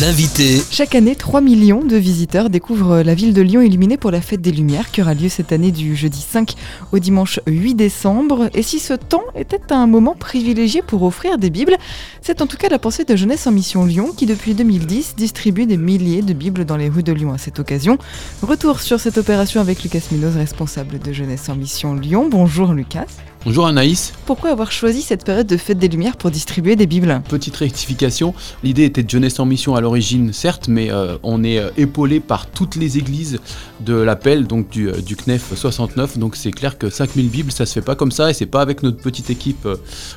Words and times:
L'invité. 0.00 0.60
Chaque 0.70 0.94
année, 0.94 1.14
3 1.14 1.40
millions 1.40 1.82
de 1.82 1.96
visiteurs 1.96 2.50
découvrent 2.50 3.02
la 3.02 3.14
ville 3.14 3.32
de 3.32 3.40
Lyon 3.40 3.62
illuminée 3.62 3.96
pour 3.96 4.10
la 4.10 4.20
fête 4.20 4.42
des 4.42 4.52
Lumières 4.52 4.90
qui 4.90 5.00
aura 5.00 5.14
lieu 5.14 5.28
cette 5.28 5.52
année 5.52 5.70
du 5.70 5.96
jeudi 5.96 6.20
5 6.20 6.54
au 6.92 6.98
dimanche 6.98 7.40
8 7.46 7.74
décembre. 7.74 8.50
Et 8.52 8.62
si 8.62 8.78
ce 8.78 8.92
temps 8.92 9.24
était 9.34 9.72
un 9.72 9.86
moment 9.86 10.14
privilégié 10.14 10.82
pour 10.82 11.02
offrir 11.02 11.38
des 11.38 11.50
Bibles, 11.50 11.76
c'est 12.20 12.42
en 12.42 12.46
tout 12.46 12.56
cas 12.58 12.68
la 12.68 12.78
pensée 12.78 13.04
de 13.04 13.16
Jeunesse 13.16 13.46
en 13.46 13.52
Mission 13.52 13.84
Lyon 13.84 14.12
qui 14.14 14.26
depuis 14.26 14.54
2010 14.54 15.14
distribue 15.16 15.66
des 15.66 15.78
milliers 15.78 16.22
de 16.22 16.34
Bibles 16.34 16.66
dans 16.66 16.76
les 16.76 16.88
rues 16.88 17.02
de 17.02 17.12
Lyon 17.12 17.32
à 17.32 17.38
cette 17.38 17.58
occasion. 17.58 17.96
Retour 18.42 18.80
sur 18.80 19.00
cette 19.00 19.16
opération 19.16 19.60
avec 19.60 19.82
Lucas 19.82 20.02
Minos, 20.12 20.34
responsable 20.34 20.98
de 20.98 21.12
Jeunesse 21.12 21.48
en 21.48 21.54
Mission 21.54 21.94
Lyon. 21.94 22.28
Bonjour 22.30 22.74
Lucas. 22.74 23.06
Bonjour 23.46 23.68
Anaïs. 23.68 24.12
Pourquoi 24.26 24.50
avoir 24.50 24.72
choisi 24.72 25.02
cette 25.02 25.24
période 25.24 25.46
de 25.46 25.56
fête 25.56 25.78
des 25.78 25.86
Lumières 25.86 26.16
pour 26.16 26.32
distribuer 26.32 26.74
des 26.74 26.88
Bibles 26.88 27.22
Petite 27.28 27.54
rectification, 27.54 28.34
l'idée 28.64 28.82
était 28.82 29.04
de 29.04 29.08
Jeunesse 29.08 29.38
en 29.38 29.46
Mission 29.46 29.76
à 29.76 29.80
l'origine, 29.80 30.32
certes, 30.32 30.66
mais 30.66 30.90
euh, 30.90 31.16
on 31.22 31.44
est 31.44 31.60
euh, 31.60 31.70
épaulé 31.76 32.18
par 32.18 32.48
toutes 32.48 32.74
les 32.74 32.98
églises 32.98 33.38
de 33.78 33.94
l'appel, 33.94 34.48
donc 34.48 34.68
du, 34.68 34.88
euh, 34.88 35.00
du, 35.00 35.14
CNEF 35.14 35.54
69, 35.54 36.18
donc 36.18 36.34
c'est 36.34 36.50
clair 36.50 36.76
que 36.76 36.90
5000 36.90 37.28
Bibles, 37.28 37.52
ça 37.52 37.66
se 37.66 37.74
fait 37.74 37.82
pas 37.82 37.94
comme 37.94 38.10
ça, 38.10 38.30
et 38.30 38.34
c'est 38.34 38.46
pas 38.46 38.60
avec 38.60 38.82
notre 38.82 38.96
petite 38.96 39.30
équipe 39.30 39.68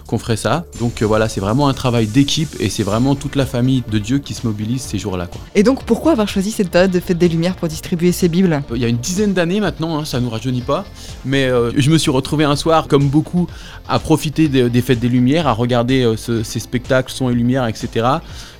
qu'on 0.07 0.17
ferait 0.17 0.35
ça. 0.35 0.65
Donc 0.79 1.03
voilà, 1.03 1.29
c'est 1.29 1.39
vraiment 1.39 1.67
un 1.67 1.75
travail 1.75 2.07
d'équipe, 2.07 2.55
et 2.59 2.69
c'est 2.69 2.81
vraiment 2.81 3.13
toute 3.13 3.35
la 3.35 3.45
famille 3.45 3.83
de 3.91 3.99
Dieu 3.99 4.17
qui 4.17 4.33
se 4.33 4.47
mobilise 4.47 4.81
ces 4.81 4.97
jours-là. 4.97 5.29
Et 5.53 5.61
donc 5.61 5.83
pourquoi 5.83 6.13
avoir 6.13 6.27
choisi 6.27 6.49
cette 6.49 6.71
période 6.71 6.89
de 6.89 6.99
fête 6.99 7.19
des 7.19 7.29
Lumières 7.29 7.57
pour 7.57 7.67
distribuer 7.67 8.11
ces 8.11 8.27
Bibles? 8.27 8.63
Il 8.73 8.81
y 8.81 8.85
a 8.85 8.87
une 8.87 8.97
dizaine 8.97 9.33
d'années 9.33 9.59
maintenant, 9.59 9.99
hein, 9.99 10.05
ça 10.05 10.19
nous 10.19 10.31
rajeunit 10.31 10.61
pas, 10.61 10.83
mais 11.25 11.47
je 11.75 11.91
me 11.91 11.99
suis 11.99 12.09
retrouvé 12.09 12.43
un 12.43 12.55
soir, 12.55 12.87
comme 12.87 13.07
beaucoup 13.07 13.18
à 13.87 13.99
profiter 13.99 14.47
des, 14.47 14.81
fêtes 14.81 14.99
des 14.99 15.09
Lumières, 15.09 15.47
à 15.47 15.53
regarder 15.53 16.03
euh, 16.03 16.15
ces 16.15 16.59
spectacles, 16.59 17.11
sons 17.11 17.29
et 17.29 17.33
lumières, 17.33 17.67
etc. 17.67 18.07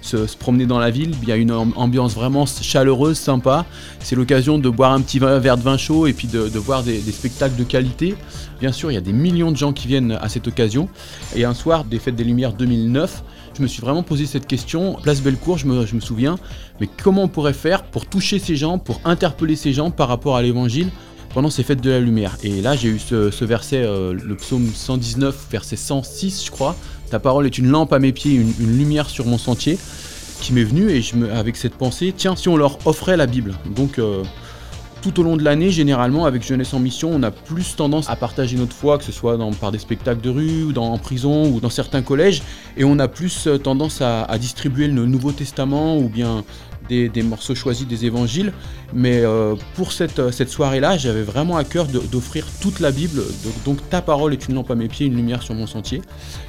Se, 0.02 0.18
promener 0.38 0.66
dans 0.66 0.80
la 0.80 0.90
ville. 0.90 1.14
Il 1.22 1.30
y 1.30 1.32
a 1.32 1.36
une 1.36 1.52
ambiance 1.52 2.16
vraiment 2.16 2.46
chaleureuse, 2.46 3.18
sympa. 3.18 3.66
C'est 4.00 4.16
l'occasion 4.16 4.58
de 4.58 4.70
boire 4.70 4.94
un 4.94 5.02
petit 5.02 5.20
verre 5.20 5.58
de 5.58 5.64
vin 5.64 5.78
chaud 5.78 6.08
et 6.08 6.14
puis 6.14 6.28
de, 6.28 6.60
voir 6.60 6.84
des, 6.84 7.00
spectacles 7.00 7.56
de 7.56 7.64
qualité. 7.64 8.16
Bien 8.60 8.72
sûr, 8.72 8.92
il 8.92 8.96
y 8.96 8.98
a 8.98 9.02
des 9.02 9.14
millions 9.14 9.52
de 9.52 9.58
gens 9.58 9.74
qui 9.74 9.88
viennent 9.88 10.18
à 10.22 10.30
cette 10.30 10.48
occasion. 10.48 10.90
Et 11.36 11.46
un 11.46 11.54
soir 11.54 11.84
des 11.84 12.00
fêtes 12.00 12.16
des 12.16 12.24
Lumières 12.24 12.54
2009, 12.54 13.24
je 13.58 13.62
me 13.62 13.68
suis 13.68 13.82
vraiment 13.82 14.04
posé 14.04 14.26
cette 14.26 14.48
question. 14.48 14.96
Place 15.04 15.22
Bellecour, 15.22 15.58
je 15.58 15.66
je 15.86 15.96
me 15.96 16.02
souviens, 16.02 16.38
mais 16.80 16.88
comment 17.04 17.24
on 17.24 17.28
pourrait 17.28 17.54
faire 17.54 17.84
pour 17.84 18.06
toucher 18.06 18.40
ces 18.40 18.56
gens, 18.56 18.78
pour 18.78 19.02
interpeller 19.06 19.56
ces 19.56 19.74
gens 19.74 19.92
par 19.92 20.08
rapport 20.08 20.36
à 20.36 20.42
l'évangile 20.42 20.90
pendant 21.34 21.50
ces 21.50 21.64
fêtes 21.64 21.82
de 21.82 21.90
la 21.90 22.00
lumière. 22.00 22.38
Et 22.44 22.62
là, 22.62 22.76
j'ai 22.76 22.90
eu 22.90 23.00
ce, 23.00 23.46
verset, 23.46 23.84
euh, 23.84 24.14
le 24.14 24.36
psaume 24.36 24.68
119, 24.74 25.48
verset 25.52 25.76
106, 25.76 26.46
je 26.46 26.52
crois. 26.52 26.76
Ta 27.10 27.20
parole 27.20 27.46
est 27.46 27.58
une 27.58 27.70
lampe 27.70 27.94
à 27.94 28.00
mes 28.00 28.12
pieds, 28.12 28.34
une, 28.34 28.78
lumière 28.78 29.10
sur 29.10 29.26
mon 29.26 29.38
sentier, 29.38 29.78
qui 30.42 30.54
m'est 30.54 30.64
venu 30.64 30.90
et 30.90 31.02
je 31.02 31.16
me, 31.16 31.32
avec 31.32 31.56
cette 31.56 31.76
pensée, 31.76 32.14
tiens, 32.16 32.36
si 32.36 32.50
on 32.50 32.58
leur 32.58 32.86
offrait 32.88 33.18
la 33.18 33.26
Bible. 33.26 33.54
Donc, 33.76 34.00
euh, 34.00 34.24
tout 35.02 35.20
au 35.20 35.24
long 35.24 35.38
de 35.38 35.44
l'année, 35.44 35.72
généralement, 35.72 36.26
avec 36.26 36.46
Jeunesse 36.46 36.74
en 36.74 36.80
Mission, 36.80 37.10
on 37.14 37.24
a 37.24 37.32
plus 37.32 37.76
tendance 37.76 38.10
à 38.10 38.16
partager 38.16 38.58
notre 38.58 38.76
foi, 38.76 38.98
que 38.98 39.04
ce 39.04 39.12
soit 39.12 39.38
dans, 39.38 39.52
par 39.52 39.72
des 39.72 39.80
spectacles 39.80 40.22
de 40.22 40.30
rue, 40.30 40.64
ou 40.64 40.74
dans, 40.74 40.92
en 40.92 40.98
prison, 40.98 41.48
ou 41.48 41.60
dans 41.60 41.70
certains 41.70 42.02
collèges, 42.02 42.42
et 42.78 42.84
on 42.84 43.00
a 43.00 43.08
plus 43.08 43.48
euh, 43.48 43.58
tendance 43.58 44.02
à 44.02 44.38
distribuer 44.38 44.88
le 44.88 45.06
Nouveau 45.06 45.32
Testament, 45.32 45.98
ou 45.98 46.10
bien 46.10 46.44
des, 46.90 47.24
morceaux 47.24 47.56
choisis 47.56 47.88
des 47.88 48.06
évangiles. 48.06 48.54
Mais 48.94 49.22
euh, 49.22 49.56
pour 49.76 49.92
cette, 49.92 50.20
euh, 50.20 50.32
cette 50.32 50.50
soirée-là, 50.50 50.98
j'avais 50.98 51.22
vraiment 51.22 51.58
à 51.58 51.64
cœur 51.64 51.86
d'offrir 51.86 52.46
toute 52.60 52.80
la 52.80 52.92
Bible. 52.92 53.22
Donc, 53.66 53.78
ta 53.90 54.02
parole 54.02 54.34
est 54.34 54.48
une 54.48 54.56
lampe 54.56 54.72
à 54.72 54.76
mes 54.76 54.88
pieds, 54.88 55.06
une 55.06 55.16
lumière 55.16 55.44
sur 55.44 55.54
mon 55.54 55.68
sentier. 55.68 56.02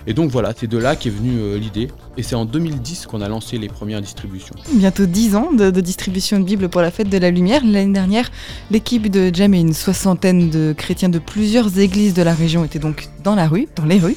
Et 0.06 0.14
donc 0.14 0.30
voilà, 0.30 0.54
c'est 0.56 0.66
de 0.66 0.78
là 0.78 0.96
qu'est 0.96 1.10
venue 1.10 1.38
euh, 1.38 1.58
l'idée. 1.58 1.88
Et 2.16 2.22
c'est 2.22 2.34
en 2.34 2.46
2010 2.46 3.06
qu'on 3.06 3.20
a 3.20 3.28
lancé 3.28 3.58
les 3.58 3.68
premières 3.68 4.00
distributions. 4.00 4.54
Bientôt 4.72 5.06
10 5.06 5.36
ans 5.36 5.52
de, 5.52 5.70
distribution 5.80 6.38
de 6.38 6.44
Bible 6.44 6.68
pour 6.68 6.80
la 6.80 6.90
fête 6.90 7.10
de 7.10 7.18
la 7.18 7.30
lumière. 7.30 7.62
L'année 7.64 7.92
dernière, 7.92 8.30
l'équipe 8.70 9.10
de 9.10 9.30
Jam 9.32 9.52
et 9.54 9.60
une 9.60 9.74
soixantaine 9.74 10.50
de 10.50 10.72
chrétiens 10.76 11.10
de 11.10 11.18
plusieurs 11.18 11.78
églises 11.78 12.14
de 12.14 12.22
la 12.22 12.34
région 12.34 12.64
étaient 12.64 12.78
donc 12.78 13.08
dans 13.22 13.34
la 13.34 13.46
rue, 13.46 13.68
dans 13.76 13.84
les 13.84 13.98
rues. 13.98 14.16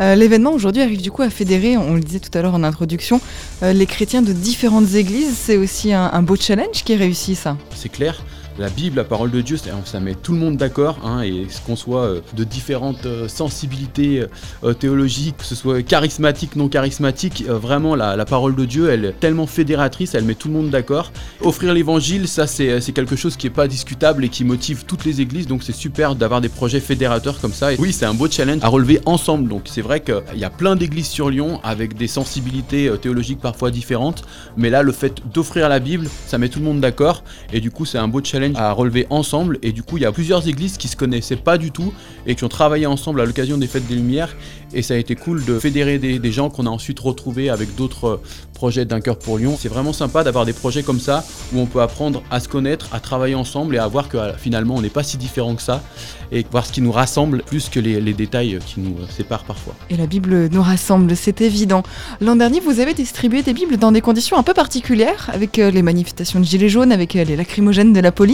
L'événement 0.00 0.52
aujourd'hui 0.52 0.80
arrive 0.80 1.02
du 1.02 1.10
coup 1.10 1.20
à 1.20 1.28
fédérer, 1.28 1.76
on 1.76 1.94
le 1.94 2.00
disait 2.00 2.20
tout 2.20 2.36
à 2.36 2.40
l'heure 2.40 2.54
en 2.54 2.62
introduction, 2.62 3.20
les 3.62 3.84
chrétiens 3.84 4.22
de 4.22 4.32
différentes 4.32 4.94
églises. 4.94 5.34
C'est 5.36 5.58
aussi 5.60 5.92
un, 5.92 6.22
beau 6.22 6.36
challenge 6.36 6.84
qui 6.84 6.96
réussit 6.96 7.36
ça. 7.36 7.56
C'est 7.74 7.88
clair 7.88 8.22
la 8.58 8.68
Bible, 8.68 8.96
la 8.96 9.04
parole 9.04 9.30
de 9.30 9.40
Dieu, 9.40 9.56
ça 9.56 10.00
met 10.00 10.14
tout 10.14 10.32
le 10.32 10.38
monde 10.38 10.56
d'accord, 10.56 10.98
hein, 11.04 11.22
et 11.22 11.46
qu'on 11.66 11.76
soit 11.76 12.04
euh, 12.04 12.20
de 12.36 12.44
différentes 12.44 13.06
euh, 13.06 13.28
sensibilités 13.28 14.24
euh, 14.64 14.74
théologiques, 14.74 15.38
que 15.38 15.44
ce 15.44 15.54
soit 15.54 15.82
charismatique, 15.82 16.56
non 16.56 16.68
charismatique, 16.68 17.44
vraiment 17.46 17.94
la, 17.94 18.24
parole 18.24 18.54
de 18.54 18.64
Dieu, 18.64 18.90
elle 18.90 19.04
est 19.06 19.18
tellement 19.18 19.46
fédératrice, 19.46 20.14
elle 20.14 20.24
met 20.24 20.34
tout 20.34 20.48
le 20.48 20.54
monde 20.54 20.70
d'accord. 20.70 21.12
Offrir 21.40 21.72
l'évangile, 21.74 22.28
ça 22.28 22.46
c'est 22.46 22.92
quelque 22.92 23.16
chose 23.16 23.36
qui 23.36 23.46
n'est 23.46 23.52
pas 23.52 23.68
discutable 23.68 24.24
et 24.24 24.28
qui 24.28 24.44
motive 24.44 24.84
toutes 24.86 25.04
les 25.04 25.20
églises, 25.20 25.46
donc 25.46 25.62
c'est 25.62 25.74
super 25.74 26.14
d'avoir 26.14 26.40
des 26.40 26.48
projets 26.48 26.80
fédérateurs 26.80 27.40
comme 27.40 27.52
ça. 27.52 27.72
Et 27.72 27.76
oui, 27.78 27.92
c'est 27.92 28.06
un 28.06 28.14
beau 28.14 28.28
challenge 28.30 28.62
à 28.62 28.68
relever 28.68 29.00
ensemble, 29.06 29.48
donc 29.48 29.62
c'est 29.66 29.82
vrai 29.82 30.00
qu'il 30.00 30.36
y 30.36 30.44
a 30.44 30.50
plein 30.50 30.76
d'églises 30.76 31.08
sur 31.08 31.30
Lyon 31.30 31.60
avec 31.64 31.96
des 31.96 32.08
sensibilités 32.08 32.90
théologiques 33.00 33.40
parfois 33.40 33.70
différentes, 33.70 34.22
mais 34.56 34.70
là 34.70 34.82
le 34.82 34.92
fait 34.92 35.20
d'offrir 35.32 35.68
la 35.68 35.80
Bible, 35.80 36.08
ça 36.26 36.38
met 36.38 36.48
tout 36.48 36.58
le 36.58 36.64
monde 36.64 36.80
d'accord, 36.80 37.24
et 37.52 37.60
du 37.60 37.70
coup 37.70 37.84
c'est 37.84 37.98
un 37.98 38.08
beau 38.08 38.20
challenge 38.22 38.39
à 38.54 38.72
relever 38.72 39.06
ensemble. 39.10 39.58
Et 39.62 39.72
du 39.72 39.82
coup, 39.82 39.96
il 39.96 40.02
y 40.02 40.06
a 40.06 40.12
plusieurs 40.12 40.46
églises 40.48 40.76
qui 40.76 40.88
se 40.88 40.96
connaissaient 40.96 41.36
pas 41.36 41.58
du 41.58 41.70
tout 41.70 41.92
et 42.26 42.34
qui 42.34 42.44
ont 42.44 42.48
travaillé 42.48 42.86
ensemble 42.86 43.20
à 43.20 43.24
l'occasion 43.24 43.58
des 43.58 43.66
Fêtes 43.66 43.86
des 43.86 43.94
Lumières. 43.94 44.34
Et 44.72 44.82
ça 44.82 44.94
a 44.94 44.96
été 44.96 45.16
cool 45.16 45.44
de 45.44 45.58
fédérer 45.58 45.98
des, 45.98 46.32
gens 46.32 46.48
qu'on 46.48 46.66
a 46.66 46.70
ensuite 46.70 47.00
retrouvés 47.00 47.50
avec 47.50 47.74
d'autres 47.74 48.04
euh, 48.04 48.22
projets 48.54 48.84
d'un 48.84 49.00
cœur 49.00 49.18
pour 49.18 49.36
Lyon. 49.36 49.56
C'est 49.58 49.68
vraiment 49.68 49.92
sympa 49.92 50.22
d'avoir 50.22 50.46
des 50.46 50.52
projets 50.52 50.84
comme 50.84 51.00
ça 51.00 51.24
où 51.52 51.58
on 51.58 51.66
peut 51.66 51.82
apprendre 51.82 52.22
à 52.30 52.38
se 52.38 52.48
connaître, 52.48 52.88
à 52.92 53.00
travailler 53.00 53.34
ensemble 53.34 53.74
et 53.74 53.78
à 53.78 53.88
voir 53.88 54.08
que 54.08 54.16
euh, 54.16 54.32
finalement 54.36 54.76
on 54.76 54.80
n'est 54.80 54.88
pas 54.88 55.02
si 55.02 55.16
différent 55.16 55.56
que 55.56 55.62
ça 55.62 55.82
et 56.30 56.46
voir 56.48 56.64
ce 56.64 56.72
qui 56.72 56.82
nous 56.82 56.92
rassemble 56.92 57.42
plus 57.42 57.68
que 57.68 57.80
les, 57.80 58.00
détails 58.12 58.60
qui 58.64 58.78
nous 58.78 58.92
euh, 58.92 59.06
séparent 59.08 59.42
parfois. 59.42 59.74
Et 59.88 59.96
la 59.96 60.06
Bible 60.06 60.48
nous 60.52 60.62
rassemble, 60.62 61.16
c'est 61.16 61.40
évident. 61.40 61.82
L'an 62.20 62.36
dernier, 62.36 62.60
vous 62.60 62.78
avez 62.78 62.94
distribué 62.94 63.42
des 63.42 63.52
Bibles 63.52 63.76
dans 63.76 63.90
des 63.90 64.00
conditions 64.00 64.36
un 64.36 64.44
peu 64.44 64.54
particulières 64.54 65.30
avec 65.32 65.56
les 65.56 65.82
manifestations 65.82 66.38
de 66.38 66.44
Gilets 66.44 66.68
jaunes, 66.68 66.92
avec 66.92 67.14
les 67.14 67.36
lacrymogènes 67.36 67.92
de 67.92 68.00
la 68.00 68.12
police. 68.12 68.29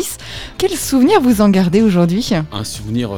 Quel 0.58 0.70
souvenir 0.70 1.20
vous 1.20 1.40
en 1.40 1.48
gardez 1.48 1.82
aujourd'hui? 1.82 2.30
Un 2.52 2.64
souvenir 2.64 3.10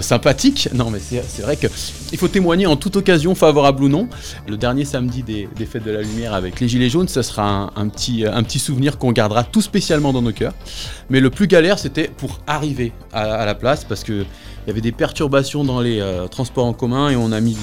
sympathique. 0.00 0.68
Non, 0.74 0.90
mais 0.90 0.98
c'est 1.00 1.42
vrai 1.42 1.56
qu'il 1.56 2.18
faut 2.18 2.28
témoigner 2.28 2.66
en 2.66 2.76
toute 2.76 2.96
occasion, 2.96 3.34
favorable 3.34 3.84
ou 3.84 3.88
non. 3.88 4.08
Le 4.48 4.56
dernier 4.56 4.84
samedi 4.84 5.22
des, 5.22 5.66
Fêtes 5.66 5.84
de 5.84 5.90
la 5.90 6.02
Lumière 6.02 6.34
avec 6.34 6.60
les 6.60 6.68
Gilets 6.68 6.90
jaunes, 6.90 7.08
ce 7.08 7.22
sera 7.22 7.72
un, 7.76 7.88
petit, 7.88 8.24
un 8.26 8.42
petit 8.42 8.58
souvenir 8.58 8.98
qu'on 8.98 9.12
gardera 9.12 9.44
tout 9.44 9.62
spécialement 9.62 10.12
dans 10.12 10.22
nos 10.22 10.32
cœurs. 10.32 10.54
Mais 11.10 11.20
le 11.20 11.30
plus 11.30 11.46
galère, 11.46 11.78
c'était 11.78 12.08
pour 12.08 12.40
arriver 12.46 12.92
à, 13.12 13.44
la 13.44 13.54
place 13.54 13.84
parce 13.84 14.04
qu'il 14.04 14.26
y 14.66 14.70
avait 14.70 14.80
des 14.80 14.92
perturbations 14.92 15.64
dans 15.64 15.80
les 15.80 16.00
euh, 16.00 16.26
transports 16.28 16.66
en 16.66 16.72
commun 16.72 17.10
et 17.10 17.16
on 17.16 17.32
a 17.32 17.40
mis 17.40 17.56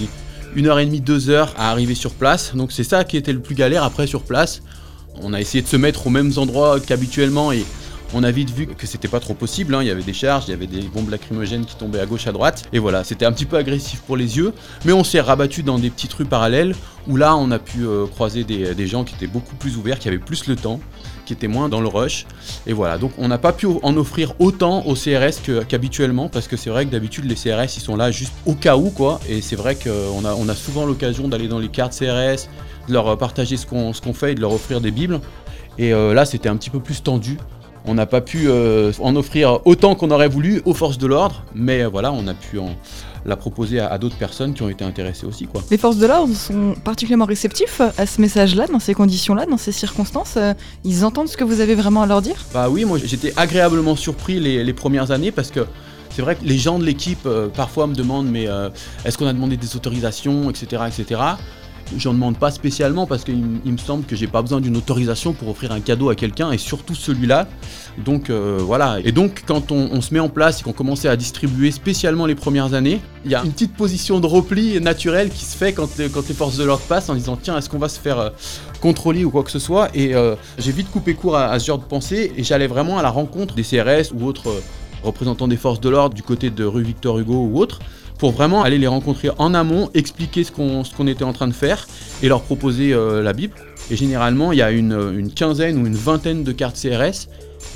une 0.55 0.67
heure 0.67 0.79
et 0.79 0.85
demie, 0.85 1.01
deux 1.01 1.29
heures 1.29 1.53
à 1.57 1.71
arriver 1.71 1.95
sur 1.95 2.13
place. 2.13 2.55
Donc 2.55 2.71
c'est 2.71 2.83
ça 2.83 3.03
qui 3.03 3.17
était 3.17 3.33
le 3.33 3.41
plus 3.41 3.55
galère 3.55 3.83
après 3.83 4.07
sur 4.07 4.23
place. 4.23 4.61
On 5.21 5.33
a 5.33 5.41
essayé 5.41 5.61
de 5.61 5.67
se 5.67 5.77
mettre 5.77 6.07
aux 6.07 6.09
mêmes 6.09 6.31
endroits 6.37 6.79
qu'habituellement 6.79 7.51
et 7.51 7.65
on 8.13 8.23
a 8.23 8.31
vite 8.31 8.49
vu 8.51 8.67
que 8.67 8.87
c'était 8.87 9.07
pas 9.07 9.19
trop 9.19 9.33
possible, 9.33 9.73
hein. 9.75 9.81
il 9.81 9.87
y 9.87 9.91
avait 9.91 10.03
des 10.03 10.13
charges, 10.13 10.45
il 10.47 10.51
y 10.51 10.53
avait 10.53 10.67
des 10.67 10.81
bombes 10.81 11.09
lacrymogènes 11.09 11.65
qui 11.65 11.75
tombaient 11.75 11.99
à 11.99 12.05
gauche, 12.05 12.27
à 12.27 12.31
droite, 12.31 12.63
et 12.73 12.79
voilà, 12.79 13.03
c'était 13.03 13.25
un 13.25 13.31
petit 13.31 13.45
peu 13.45 13.57
agressif 13.57 14.01
pour 14.01 14.17
les 14.17 14.37
yeux, 14.37 14.53
mais 14.85 14.93
on 14.93 15.03
s'est 15.03 15.21
rabattu 15.21 15.63
dans 15.63 15.79
des 15.79 15.89
petites 15.89 16.13
rues 16.13 16.25
parallèles 16.25 16.75
où 17.07 17.17
là 17.17 17.35
on 17.35 17.49
a 17.51 17.59
pu 17.59 17.85
euh, 17.85 18.05
croiser 18.05 18.43
des, 18.43 18.87
gens 18.87 19.03
qui 19.03 19.15
étaient 19.15 19.27
beaucoup 19.27 19.55
plus 19.55 19.77
ouverts, 19.77 19.99
qui 19.99 20.07
avaient 20.07 20.17
plus 20.17 20.47
le 20.47 20.55
temps, 20.55 20.79
qui 21.25 21.33
étaient 21.33 21.47
moins 21.47 21.69
dans 21.69 21.81
le 21.81 21.87
rush, 21.87 22.25
et 22.67 22.73
voilà, 22.73 22.97
donc 22.97 23.11
on 23.17 23.27
n'a 23.27 23.37
pas 23.37 23.53
pu 23.53 23.67
en 23.67 23.95
offrir 23.97 24.33
autant 24.39 24.85
aux 24.85 24.95
CRS 24.95 25.41
qu'habituellement, 25.67 26.29
parce 26.29 26.47
que 26.47 26.57
c'est 26.57 26.69
vrai 26.69 26.85
que 26.85 26.91
d'habitude 26.91 27.25
les 27.25 27.35
CRS 27.35 27.77
ils 27.77 27.81
sont 27.81 27.95
là 27.95 28.11
juste 28.11 28.33
au 28.45 28.53
cas 28.53 28.75
où, 28.77 28.91
et 29.29 29.41
c'est 29.41 29.55
vrai 29.55 29.75
qu'on 29.75 30.25
a, 30.25 30.33
on 30.33 30.49
a 30.49 30.55
souvent 30.55 30.85
l'occasion 30.85 31.27
d'aller 31.27 31.47
dans 31.47 31.59
les 31.59 31.69
cartes 31.69 31.97
CRS, 31.97 32.49
de 32.87 32.93
leur 32.93 33.17
partager 33.17 33.57
ce 33.57 33.65
qu'on 33.65 34.13
fait 34.13 34.33
et 34.33 34.35
de 34.35 34.41
leur 34.41 34.51
offrir 34.51 34.81
des 34.81 34.91
bibles, 34.91 35.21
et 35.77 35.93
euh, 35.93 36.13
là 36.13 36.25
c'était 36.25 36.49
un 36.49 36.57
petit 36.57 36.69
peu 36.69 36.79
plus 36.79 37.01
tendu. 37.01 37.37
On 37.85 37.95
n'a 37.95 38.05
pas 38.05 38.21
pu 38.21 38.47
euh, 38.47 38.91
en 38.99 39.15
offrir 39.15 39.59
autant 39.65 39.95
qu'on 39.95 40.11
aurait 40.11 40.27
voulu 40.27 40.61
aux 40.65 40.73
forces 40.73 40.97
de 40.97 41.07
l'ordre, 41.07 41.43
mais 41.55 41.83
euh, 41.83 41.89
voilà, 41.89 42.11
on 42.11 42.27
a 42.27 42.33
pu 42.33 42.59
la 43.25 43.35
proposer 43.35 43.79
à, 43.79 43.97
d'autres 43.97 44.17
personnes 44.17 44.53
qui 44.53 44.61
ont 44.61 44.69
été 44.69 44.83
intéressées 44.83 45.25
aussi. 45.25 45.47
Quoi. 45.47 45.63
Les 45.71 45.77
forces 45.77 45.97
de 45.97 46.05
l'ordre 46.05 46.33
sont 46.35 46.75
particulièrement 46.83 47.25
réceptifs 47.25 47.81
à 47.97 48.05
ce 48.05 48.21
message-là, 48.21 48.67
dans 48.67 48.79
ces 48.79 48.93
conditions-là, 48.93 49.45
dans 49.47 49.57
ces 49.57 49.71
circonstances. 49.71 50.35
Euh, 50.37 50.53
ils 50.83 51.05
entendent 51.05 51.29
ce 51.29 51.37
que 51.37 51.43
vous 51.43 51.59
avez 51.59 51.75
vraiment 51.75 52.03
à 52.03 52.05
leur 52.05 52.21
dire? 52.21 52.35
Bah 52.53 52.69
oui, 52.69 52.85
moi 52.85 52.99
j'étais 53.03 53.33
agréablement 53.35 53.95
surpris 53.95 54.39
les, 54.39 54.73
premières 54.73 55.11
années 55.11 55.31
parce 55.31 55.51
que 55.51 55.65
c'est 56.11 56.21
vrai 56.21 56.35
que 56.35 56.43
les 56.43 56.57
gens 56.57 56.79
de 56.79 56.83
l'équipe 56.83 57.27
parfois 57.55 57.87
me 57.87 57.95
demandent 57.95 58.29
mais 58.29 58.47
est-ce 59.05 59.17
qu'on 59.17 59.27
a 59.27 59.33
demandé 59.33 59.57
des 59.57 59.75
autorisations, 59.75 60.49
etc. 60.49 60.83
etc. 60.87 61.21
j'en 61.97 62.13
demande 62.13 62.37
pas 62.37 62.51
spécialement 62.51 63.05
parce 63.05 63.23
qu'il 63.23 63.37
me 63.37 63.77
semble 63.77 64.05
que 64.05 64.15
j'ai 64.15 64.27
pas 64.27 64.41
besoin 64.41 64.61
d'une 64.61 64.77
autorisation 64.77 65.33
pour 65.33 65.49
offrir 65.49 65.71
un 65.71 65.79
cadeau 65.79 66.09
à 66.09 66.15
quelqu'un 66.15 66.51
et 66.51 66.57
surtout 66.57 66.95
celui-là. 66.95 67.47
Donc 67.97 68.29
euh, 68.29 68.59
voilà. 68.61 68.99
Et 69.03 69.11
donc 69.11 69.43
quand 69.45 69.71
on, 69.71 70.01
se 70.01 70.13
met 70.13 70.19
en 70.19 70.29
place 70.29 70.61
et 70.61 70.63
qu'on 70.63 70.73
commençait 70.73 71.09
à 71.09 71.15
distribuer 71.15 71.71
spécialement 71.71 72.25
les 72.25 72.35
premières 72.35 72.73
années, 72.73 73.01
il 73.25 73.31
y 73.31 73.35
a 73.35 73.43
une 73.43 73.51
petite 73.51 73.73
position 73.73 74.19
de 74.19 74.27
repli 74.27 74.79
naturelle 74.81 75.29
qui 75.29 75.45
se 75.45 75.55
fait 75.55 75.73
quand, 75.73 75.89
quand 76.13 76.27
les 76.27 76.33
forces 76.33 76.57
de 76.57 76.63
l'ordre 76.63 76.83
passent 76.83 77.09
en 77.09 77.15
disant 77.15 77.37
tiens 77.41 77.57
est-ce 77.57 77.69
qu'on 77.69 77.79
va 77.79 77.89
se 77.89 77.99
faire 77.99 78.19
euh, 78.19 78.29
contrôler 78.81 79.25
ou 79.25 79.31
quoi 79.31 79.43
que 79.43 79.51
ce 79.51 79.59
soit? 79.59 79.89
Et 79.93 80.15
euh, 80.15 80.35
j'ai 80.57 80.71
vite 80.71 80.89
coupé 80.91 81.13
court 81.13 81.37
à, 81.37 81.57
ce 81.59 81.65
genre 81.65 81.79
de 81.79 81.85
pensée 81.85 82.31
et 82.35 82.43
j'allais 82.43 82.67
vraiment 82.67 82.97
à 82.97 83.03
la 83.03 83.09
rencontre 83.09 83.55
des 83.55 83.63
CRS 83.63 84.11
ou 84.13 84.25
autres 84.25 84.61
représentants 85.03 85.47
des 85.47 85.57
forces 85.57 85.79
de 85.79 85.89
l'ordre 85.89 86.15
du 86.15 86.23
côté 86.23 86.49
de 86.49 86.63
rue 86.63 86.83
Victor 86.83 87.19
Hugo 87.19 87.47
ou 87.51 87.59
autres 87.59 87.79
pour 88.21 88.33
vraiment 88.33 88.61
aller 88.61 88.77
les 88.77 88.85
rencontrer 88.85 89.31
en 89.39 89.55
amont, 89.55 89.89
expliquer 89.95 90.43
ce 90.43 90.51
qu'on 90.51 91.07
était 91.07 91.23
en 91.23 91.33
train 91.33 91.47
de 91.47 91.53
faire 91.53 91.87
et 92.21 92.27
leur 92.27 92.43
proposer 92.43 92.93
euh, 92.93 93.23
la 93.23 93.33
Bible. 93.33 93.55
Et 93.89 93.95
généralement, 93.95 94.51
il 94.51 94.59
y 94.59 94.61
a 94.61 94.69
une, 94.69 95.31
quinzaine 95.33 95.81
ou 95.81 95.87
une 95.87 95.95
vingtaine 95.95 96.43
de 96.43 96.51
cartes 96.51 96.79
CRS 96.79 97.27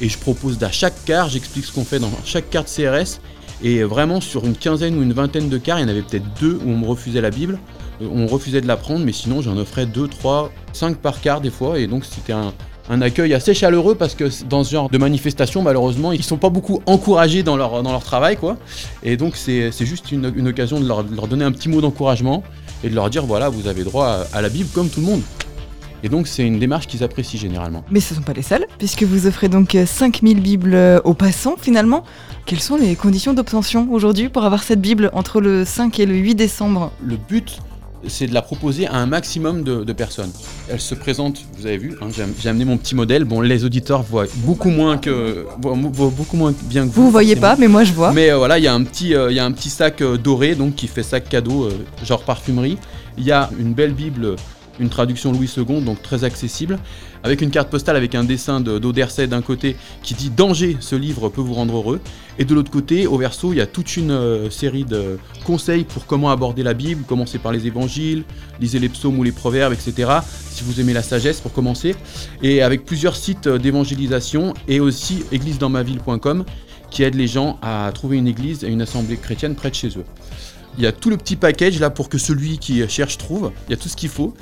et 0.02 0.08
je 0.08 0.20
propose 0.20 0.64
à 0.64 0.70
chaque 0.70 1.04
carte, 1.04 1.32
j'explique 1.32 1.66
ce 1.66 1.72
qu'on 1.72 1.84
fait 1.84 1.98
dans 1.98 2.12
chaque 2.26 2.52
carte 2.52 2.68
CRS. 2.68 3.22
Et 3.64 3.82
vraiment, 3.82 4.22
sur 4.22 4.46
une 4.46 4.56
quinzaine 4.56 5.00
ou 5.00 5.02
une 5.02 5.14
vingtaine 5.14 5.50
de 5.50 5.58
cartes, 5.58 5.80
il 5.80 5.86
y 5.86 5.86
en 5.88 5.90
avait 5.90 6.04
peut-être 6.04 6.28
deux 6.40 6.60
où 6.64 6.70
on 6.70 6.78
me 6.78 6.86
refusait 6.86 7.22
la 7.22 7.32
Bible. 7.32 7.58
Euh, 8.04 8.08
on 8.14 8.28
refusait 8.28 8.62
de 8.62 8.68
la 8.68 8.78
prendre, 8.78 9.04
mais 9.04 9.14
sinon 9.14 9.42
j'en 9.42 9.58
offrais 9.58 9.88
deux, 9.88 10.08
trois, 10.08 10.52
cinq 10.74 10.98
par 10.98 11.22
carte 11.22 11.42
des 11.42 11.50
fois. 11.50 11.80
Et 11.80 11.88
donc 11.88 12.06
c'était 12.06 12.34
un, 12.34 12.54
un 12.90 13.02
accueil 13.02 13.34
assez 13.34 13.54
chaleureux 13.54 13.96
parce 13.96 14.16
que 14.16 14.26
dans 14.46 14.64
ce 14.64 14.72
genre 14.72 14.90
de 14.90 14.98
manifestation, 14.98 15.62
malheureusement, 15.62 16.12
ils 16.12 16.24
sont 16.24 16.38
pas 16.38 16.50
beaucoup 16.50 16.82
encouragés 16.86 17.44
dans 17.44 17.58
leur, 17.58 17.82
dans 17.84 17.92
leur 17.92 18.04
travail, 18.04 18.38
quoi. 18.38 18.58
Et 19.04 19.18
donc, 19.18 19.36
c'est 19.36 19.72
juste 19.82 20.12
une, 20.12 20.32
une, 20.36 20.48
occasion 20.48 20.80
de 20.80 20.88
leur, 20.88 21.04
donner 21.04 21.46
un 21.46 21.52
petit 21.52 21.70
mot 21.70 21.82
d'encouragement 21.82 22.44
et 22.84 22.90
de 22.90 22.96
leur 22.96 23.10
dire 23.10 23.26
voilà, 23.26 23.50
vous 23.50 23.68
avez 23.68 23.84
droit 23.84 24.26
à, 24.32 24.42
la 24.42 24.50
Bible 24.50 24.70
comme 24.74 24.90
tout 24.90 25.00
le 25.00 25.06
monde. 25.08 25.22
Et 26.04 26.10
donc, 26.10 26.28
c'est 26.28 26.46
une 26.46 26.60
démarche 26.60 26.86
qu'ils 26.86 27.04
apprécient 27.04 27.40
généralement. 27.40 27.84
Mais 27.90 28.00
ce 28.00 28.14
ne 28.14 28.20
sont 28.20 28.26
pas 28.26 28.34
les 28.34 28.44
seuls, 28.44 28.68
puisque 28.78 29.02
vous 29.04 29.26
offrez 29.26 29.50
donc 29.50 29.76
5000 29.86 30.40
Bibles 30.40 31.02
aux 31.04 31.16
passants 31.16 31.56
finalement. 31.60 32.04
Quelles 32.46 32.60
sont 32.60 32.76
les 32.76 32.96
conditions 32.96 33.34
d'obtention 33.34 33.88
aujourd'hui 33.92 34.30
pour 34.30 34.46
avoir 34.46 34.62
cette 34.62 34.82
Bible 34.82 35.10
entre 35.14 35.42
le 35.42 35.66
5 35.66 36.00
et 36.00 36.06
le 36.06 36.14
8 36.14 36.36
décembre? 36.36 36.92
Le 37.04 37.18
but, 37.18 37.58
c'est 38.08 38.28
de 38.28 38.34
la 38.34 38.42
proposer 38.42 38.88
à 38.88 38.96
un 38.96 39.06
maximum 39.06 39.64
de, 39.64 39.94
personnes. 39.94 40.32
Elle 40.70 40.82
se 40.82 40.96
présente, 40.96 41.44
vous 41.58 41.66
avez 41.66 41.78
vu, 41.78 41.98
hein, 42.02 42.08
j'ai 42.40 42.50
amené 42.50 42.66
mon 42.66 42.78
petit 42.78 42.96
modèle. 42.96 43.24
Bon, 43.24 43.42
les 43.42 43.64
auditeurs 43.64 44.04
voient 44.04 44.26
beaucoup 44.38 44.70
moins 44.70 44.98
que 44.98 45.46
beaucoup 45.58 46.38
moins 46.38 46.54
bien 46.64 46.88
que 46.88 46.94
vous. 46.94 47.04
Vous 47.04 47.12
voyez 47.12 47.36
pas, 47.36 47.56
mais 47.56 47.68
moi 47.68 47.84
je 47.84 47.94
vois. 47.94 48.12
Mais 48.12 48.32
euh, 48.32 48.38
voilà, 48.38 48.58
il 48.58 48.64
y 48.64 48.68
a 48.68 48.74
un 48.74 48.84
petit, 48.84 49.16
euh, 49.16 49.32
y 49.32 49.40
a 49.40 49.46
un 49.46 49.52
petit 49.52 49.70
sac 49.70 50.02
euh, 50.02 50.18
doré, 50.18 50.56
donc 50.56 50.76
qui 50.76 50.88
fait 50.88 51.04
sac 51.04 51.30
cadeau, 51.30 51.70
genre 52.04 52.24
parfumerie. 52.24 52.78
Il 53.18 53.24
y 53.24 53.32
a 53.32 53.50
une 53.58 53.74
belle 53.74 53.94
Bible 53.94 54.36
une 54.80 54.90
traduction 54.90 55.32
Louis 55.32 55.50
II, 55.56 55.82
donc 55.82 56.02
très 56.02 56.24
accessible, 56.24 56.80
avec 57.26 57.42
une 57.42 57.50
carte 57.50 57.72
postale 57.72 57.96
avec 57.96 58.14
un 58.14 58.24
dessin 58.24 58.62
d'Auderset 58.62 59.26
d'un 59.26 59.42
côté 59.42 59.76
qui 60.04 60.14
dit 60.14 60.30
Danger, 60.30 60.78
ce 60.80 60.96
livre 60.96 61.30
peut 61.30 61.42
vous 61.42 61.56
rendre 61.56 61.76
heureux, 61.76 62.00
et 62.38 62.46
de 62.46 62.54
l'autre 62.54 62.70
côté, 62.70 63.08
au 63.08 63.18
verso, 63.18 63.52
il 63.52 63.58
y 63.58 63.62
a 63.62 63.66
toute 63.66 63.98
une 63.98 64.12
euh, 64.12 64.52
série 64.52 64.86
de 64.86 65.18
conseils 65.44 65.86
pour 65.86 66.06
comment 66.06 66.30
aborder 66.30 66.62
la 66.62 66.76
Bible, 66.76 67.04
commencer 67.04 67.40
par 67.40 67.52
les 67.52 67.66
évangiles, 67.66 68.26
lisez 68.62 68.78
les 68.78 68.90
psaumes 68.90 69.18
ou 69.18 69.24
les 69.24 69.32
proverbes, 69.32 69.74
etc. 69.74 70.20
Si 70.52 70.64
vous 70.64 70.80
aimez 70.80 70.94
la 70.94 71.02
sagesse, 71.02 71.42
pour 71.42 71.52
commencer, 71.52 71.96
et 72.44 72.62
avec 72.62 72.86
plusieurs 72.86 73.16
sites 73.16 73.48
euh, 73.48 73.58
d'évangélisation 73.58 74.54
et 74.68 74.80
aussi 74.80 75.24
églisedansmaville.com 75.32 76.46
qui 76.92 77.02
aide 77.02 77.16
les 77.16 77.28
gens 77.28 77.58
à 77.64 77.92
trouver 77.94 78.18
une 78.18 78.28
église 78.28 78.64
et 78.64 78.68
une 78.68 78.84
assemblée 78.84 79.18
chrétienne 79.18 79.56
près 79.56 79.72
de 79.72 79.76
chez 79.76 79.90
eux. 79.98 80.06
Il 80.78 80.84
y 80.84 80.88
a 80.88 80.92
tout 80.92 81.10
le 81.10 81.18
petit 81.18 81.36
package 81.36 81.80
là 81.80 81.90
pour 81.90 82.10
que 82.10 82.18
celui 82.18 82.58
qui 82.58 82.88
cherche 82.90 83.18
trouve. 83.18 83.52
Il 83.68 83.72
y 83.72 83.74
a 83.74 83.78
tout 83.78 83.90
ce 83.90 83.96
qu'il 83.96 84.10
faut. 84.10 84.34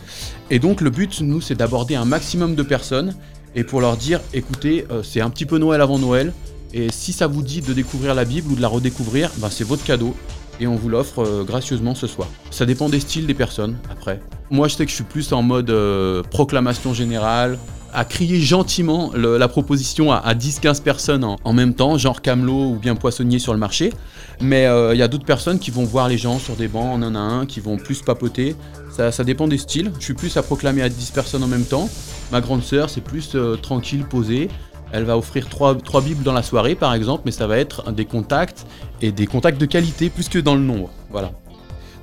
Et 0.50 0.60
donc 0.60 0.82
le 0.82 0.90
but, 0.90 1.22
nous, 1.22 1.42
c'est 1.42 1.56
d'aborder 1.56 1.96
un 1.96 2.06
maximum 2.06 2.56
de 2.56 2.64
personnes 2.64 3.16
et 3.56 3.64
pour 3.64 3.82
leur 3.82 3.98
dire, 3.98 4.20
écoutez, 4.34 4.86
euh, 4.92 5.04
c'est 5.04 5.22
un 5.22 5.30
petit 5.30 5.46
peu 5.46 5.58
Noël 5.58 5.82
avant 5.82 6.00
Noël. 6.00 6.34
Et 6.74 6.92
si 6.92 7.14
ça 7.14 7.28
vous 7.28 7.44
dit 7.44 7.62
de 7.62 7.74
découvrir 7.74 8.16
la 8.16 8.26
Bible 8.26 8.52
ou 8.52 8.56
de 8.56 8.62
la 8.62 8.68
redécouvrir, 8.68 9.30
ben, 9.38 9.50
c'est 9.50 9.64
votre 9.64 9.84
cadeau. 9.84 10.16
Et 10.60 10.66
on 10.68 10.76
vous 10.76 10.90
l'offre 10.90 11.20
euh, 11.20 11.44
gracieusement 11.44 11.94
ce 11.94 12.08
soir. 12.08 12.28
Ça 12.50 12.66
dépend 12.66 12.90
des 12.90 13.00
styles 13.00 13.28
des 13.28 13.34
personnes 13.34 13.78
après. 13.92 14.22
Moi 14.50 14.68
je 14.68 14.76
sais 14.76 14.86
que 14.86 14.92
je 14.92 14.96
suis 14.96 15.04
plus 15.04 15.34
en 15.34 15.42
mode 15.42 15.70
euh, 15.70 16.24
proclamation 16.24 16.94
générale, 16.94 17.58
à 17.94 18.06
crier 18.06 18.42
gentiment 18.42 19.12
la 19.16 19.48
proposition 19.48 20.12
à, 20.12 20.34
10-15 20.34 20.82
personnes 20.82 21.24
en, 21.24 21.54
même 21.54 21.74
temps, 21.74 21.98
genre 21.98 22.22
camelot 22.22 22.72
ou 22.72 22.76
bien 22.76 22.96
poissonnier 22.96 23.40
sur 23.40 23.54
le 23.54 23.60
marché. 23.60 23.94
Mais 24.42 24.66
euh, 24.66 24.94
il 24.94 24.98
y 24.98 25.04
a 25.04 25.08
d'autres 25.08 25.26
personnes 25.26 25.60
qui 25.60 25.72
vont 25.72 25.84
voir 25.84 26.10
les 26.10 26.18
gens 26.18 26.40
sur 26.40 26.56
des 26.56 26.68
bancs 26.68 26.92
en 26.92 27.02
un 27.04 27.16
à 27.16 27.20
un, 27.20 27.46
qui 27.46 27.60
vont 27.60 27.78
plus 27.78 28.02
papoter. 28.02 28.56
Ça, 28.92 29.12
dépend 29.24 29.48
des 29.48 29.58
styles. 29.58 29.92
Je 30.00 30.04
suis 30.04 30.14
plus 30.14 30.38
à 30.38 30.44
proclamer 30.44 30.82
à 30.82 30.90
10 30.90 31.12
personnes 31.12 31.44
en 31.44 31.48
même 31.48 31.66
temps. 31.66 31.90
Ma 32.32 32.42
grande 32.42 32.64
sœur, 32.64 32.90
c'est 32.90 33.02
plus 33.02 33.32
euh, 33.36 33.56
tranquille, 33.56 34.06
posée. 34.06 34.50
Elle 34.92 35.04
va 35.04 35.18
offrir 35.18 35.50
trois, 35.50 35.76
trois 35.76 36.02
bibles 36.02 36.24
dans 36.24 36.34
la 36.34 36.44
soirée, 36.44 36.76
par 36.76 36.94
exemple, 36.94 37.24
mais 37.26 37.32
ça 37.32 37.48
va 37.48 37.58
être 37.58 37.92
des 37.92 38.06
contacts 38.06 38.68
et 39.02 39.12
des 39.12 39.26
contacts 39.26 39.60
de 39.60 39.66
qualité 39.66 40.10
plus 40.10 40.30
que 40.30 40.38
dans 40.38 40.54
le 40.54 40.62
nombre. 40.62 40.92
Voilà. 41.10 41.32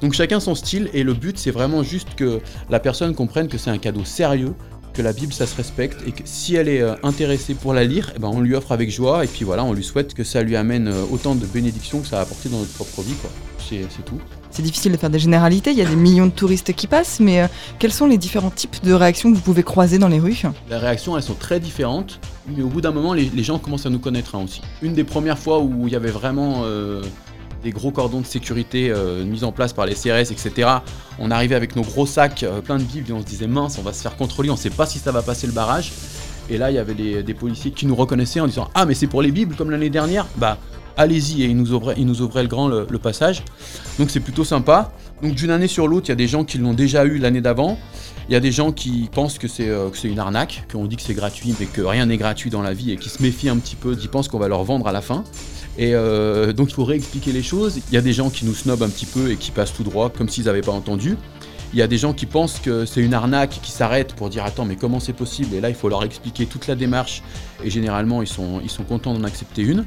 Donc 0.01 0.15
chacun 0.15 0.41
son 0.41 0.55
style 0.55 0.89
et 0.95 1.03
le 1.03 1.13
but 1.13 1.39
c'est 1.39 1.51
vraiment 1.51 1.83
juste 1.83 2.15
que 2.17 2.41
la 2.71 2.81
personne 2.81 3.15
comprenne 3.15 3.49
que 3.49 3.59
c'est 3.59 3.71
un 3.71 3.79
cadeau 3.79 4.05
sérieux, 4.05 4.55
que 4.93 5.03
la 5.03 5.13
Bible 5.13 5.33
ça 5.33 5.47
se 5.47 5.57
respecte 5.57 6.01
et 6.07 6.13
que 6.13 6.23
si 6.25 6.57
elle 6.57 6.69
est 6.69 6.83
euh, 6.83 6.95
intéressée 7.03 7.55
pour 7.55 7.73
la 7.73 7.85
lire, 7.85 8.13
eh 8.17 8.19
ben, 8.19 8.29
on 8.29 8.41
lui 8.41 8.55
offre 8.55 8.73
avec 8.73 8.91
joie 8.91 9.25
et 9.25 9.29
puis 9.29 9.45
voilà, 9.45 9.65
on 9.65 9.73
lui 9.73 9.85
souhaite 9.85 10.15
que 10.15 10.25
ça 10.25 10.43
lui 10.43 10.57
amène 10.57 10.89
euh, 10.89 11.05
autant 11.11 11.35
de 11.35 11.47
bénédictions 11.47 12.01
que 12.01 12.07
ça 12.07 12.19
a 12.19 12.23
apporté 12.23 12.49
dans 12.49 12.59
notre 12.59 12.73
propre 12.73 13.03
vie. 13.03 13.15
Quoi. 13.15 13.31
C'est, 13.59 13.87
tout. 14.05 14.19
C'est 14.51 14.63
difficile 14.63 14.91
de 14.91 14.97
faire 14.97 15.11
des 15.11 15.21
généralités, 15.21 15.71
il 15.71 15.79
y 15.79 15.83
a 15.83 15.85
des 15.85 15.95
millions 15.95 16.27
de 16.27 16.33
touristes 16.33 16.73
qui 16.73 16.89
passent, 16.89 17.21
mais 17.21 17.43
euh, 17.43 17.47
quels 17.79 17.93
sont 17.93 18.07
les 18.07 18.19
différents 18.19 18.51
types 18.51 18.83
de 18.83 18.93
réactions 18.93 19.31
que 19.31 19.37
vous 19.37 19.43
pouvez 19.43 19.63
croiser 19.63 19.99
dans 19.99 20.09
les 20.09 20.19
rues? 20.19 20.43
Les 20.69 20.77
réactions, 20.77 21.17
elles 21.17 21.23
sont 21.23 21.35
très 21.35 21.61
différentes, 21.61 22.19
mais 22.49 22.65
au 22.65 22.67
bout 22.67 22.81
d'un 22.81 22.91
moment, 22.91 23.15
les, 23.15 23.31
gens 23.45 23.61
commencent 23.61 23.87
à 23.87 23.91
nous 23.91 24.01
connaître 24.01 24.35
hein, 24.35 24.43
aussi. 24.45 24.61
Une 24.83 24.95
des 24.95 25.05
premières 25.05 25.39
fois 25.39 25.61
où 25.61 25.87
il 25.87 25.93
y 25.93 25.97
avait 25.97 26.11
vraiment 26.11 26.65
des 27.63 27.71
gros 27.71 27.91
cordons 27.91 28.21
de 28.21 28.27
sécurité 28.27 28.91
euh, 28.91 29.25
mis 29.25 29.45
en 29.45 29.53
place 29.53 29.73
par 29.73 29.87
les 29.87 29.95
CRS, 29.95 30.33
etc. 30.33 30.69
On 31.19 31.31
arrivait 31.31 31.55
avec 31.55 31.77
nos 31.77 31.83
gros 31.83 32.07
sacs 32.07 32.43
euh, 32.43 32.61
pleins 32.61 32.79
de 32.79 32.85
bibles 32.85 33.11
et 33.11 33.13
on 33.13 33.21
se 33.21 33.27
disait 33.27 33.47
mince, 33.47 33.79
on 33.79 33.83
va 33.83 33.93
se 33.93 34.03
faire 34.03 34.17
contrôler, 34.17 34.51
on 34.51 34.55
ne 34.55 34.59
sait 34.59 34.71
pas 34.71 34.87
si 34.87 34.99
ça 34.99 35.13
va 35.13 35.23
passer 35.23 35.47
le 35.47 35.53
barrage. 35.53 35.93
Et 36.49 36.59
là, 36.59 36.71
il 36.71 36.75
y 36.75 36.79
avait 36.79 37.23
des 37.23 37.35
policiers 37.35 37.71
qui 37.71 37.87
nous 37.87 37.95
reconnaissaient 37.95 38.41
en 38.41 38.47
disant 38.49 38.69
Ah, 38.75 38.85
mais 38.85 38.95
c'est 38.95 39.07
pour 39.07 39.23
les 39.23 39.31
bibles 39.31 39.55
comme 39.55 39.71
l'année 39.71 39.91
dernière 39.91 40.27
Bah, 40.37 40.59
allez-y. 40.97 41.43
Et 41.43 41.47
ils 41.47 41.57
nous 41.57 41.73
ouvraient, 41.73 41.95
ils 41.97 42.07
nous 42.07 42.23
ouvraient 42.23 42.43
le 42.43 42.49
grand 42.49 42.67
le, 42.67 42.87
passage. 42.99 43.45
Donc, 43.99 44.11
c'est 44.11 44.21
plutôt 44.21 44.45
sympa. 44.45 44.93
Donc, 45.23 45.35
d'une 45.35 45.51
année 45.51 45.69
sur 45.69 45.87
l'autre, 45.87 46.07
il 46.07 46.11
y 46.11 46.13
a 46.13 46.17
des 46.17 46.27
gens 46.27 46.45
qui 46.45 46.59
l'ont 46.59 46.75
déjà 46.75 47.05
eu 47.05 47.19
l'année 47.19 47.41
d'avant. 47.41 47.79
Il 48.31 48.35
y 48.35 48.37
a 48.37 48.41
des 48.41 48.53
gens 48.53 48.71
qui 48.71 49.11
pensent 49.13 49.39
que 49.39 49.49
c'est 49.49 49.69
euh, 49.69 49.91
une 50.05 50.21
arnaque, 50.21 50.63
qu'on 50.71 50.85
dit 50.85 50.95
que 50.95 51.03
c'est 51.03 51.15
gratuit, 51.15 51.53
mais 51.59 51.67
que 51.67 51.81
rien 51.81 52.07
n'est 52.07 52.17
gratuit 52.17 52.49
dans 52.49 52.63
la 52.63 52.73
vie 52.73 52.93
et 52.93 52.97
qui 52.97 53.09
se 53.09 53.21
méfient 53.21 53.49
un 53.49 53.57
petit 53.57 53.75
peu, 53.75 53.97
qui 53.97 54.07
pensent 54.07 54.29
qu'on 54.29 54.39
va 54.39 54.47
leur 54.47 54.63
vendre 54.63 54.87
à 54.87 54.93
la 54.93 55.01
fin. 55.01 55.25
Et 55.79 55.97
euh, 55.97 56.53
donc 56.53 56.71
il 56.71 56.75
faut 56.75 56.85
réexpliquer 56.85 57.33
les 57.33 57.43
choses. 57.43 57.81
Il 57.91 57.95
y 57.95 57.99
a 57.99 58.01
des 58.01 58.13
gens 58.13 58.31
qui 58.31 58.45
nous 58.45 58.55
snobent 58.55 58.85
un 58.85 58.89
petit 58.89 59.07
peu 59.07 59.33
et 59.33 59.37
qui 59.37 59.51
passent 59.51 59.73
tout 59.73 59.83
droit 59.83 60.11
comme 60.11 60.29
s'ils 60.29 60.45
n'avaient 60.45 60.61
pas 60.61 60.71
entendu. 60.71 61.17
Il 61.73 61.81
y 61.81 61.83
a 61.83 61.89
des 61.89 61.99
gens 61.99 62.13
qui 62.13 62.27
pensent 62.27 62.61
que 62.61 62.85
c'est 62.87 63.01
une 63.01 63.15
arnaque 63.15 63.59
qui 63.63 63.73
s'arrête 63.73 64.15
pour 64.15 64.31
dire 64.31 64.45
attends 64.45 64.65
mais 64.65 64.77
comment 64.77 65.01
c'est 65.01 65.13
possible? 65.13 65.53
Et 65.57 65.61
là 65.61 65.69
il 65.69 65.75
faut 65.75 65.89
leur 65.89 66.05
expliquer 66.05 66.47
toute 66.47 66.69
la 66.69 66.77
démarche 66.77 67.25
et 67.65 67.71
généralement 67.71 68.23
ils 68.23 68.29
sont 68.29 68.85
contents 68.89 69.13
d'en 69.13 69.25
accepter 69.25 69.63
une. 69.63 69.85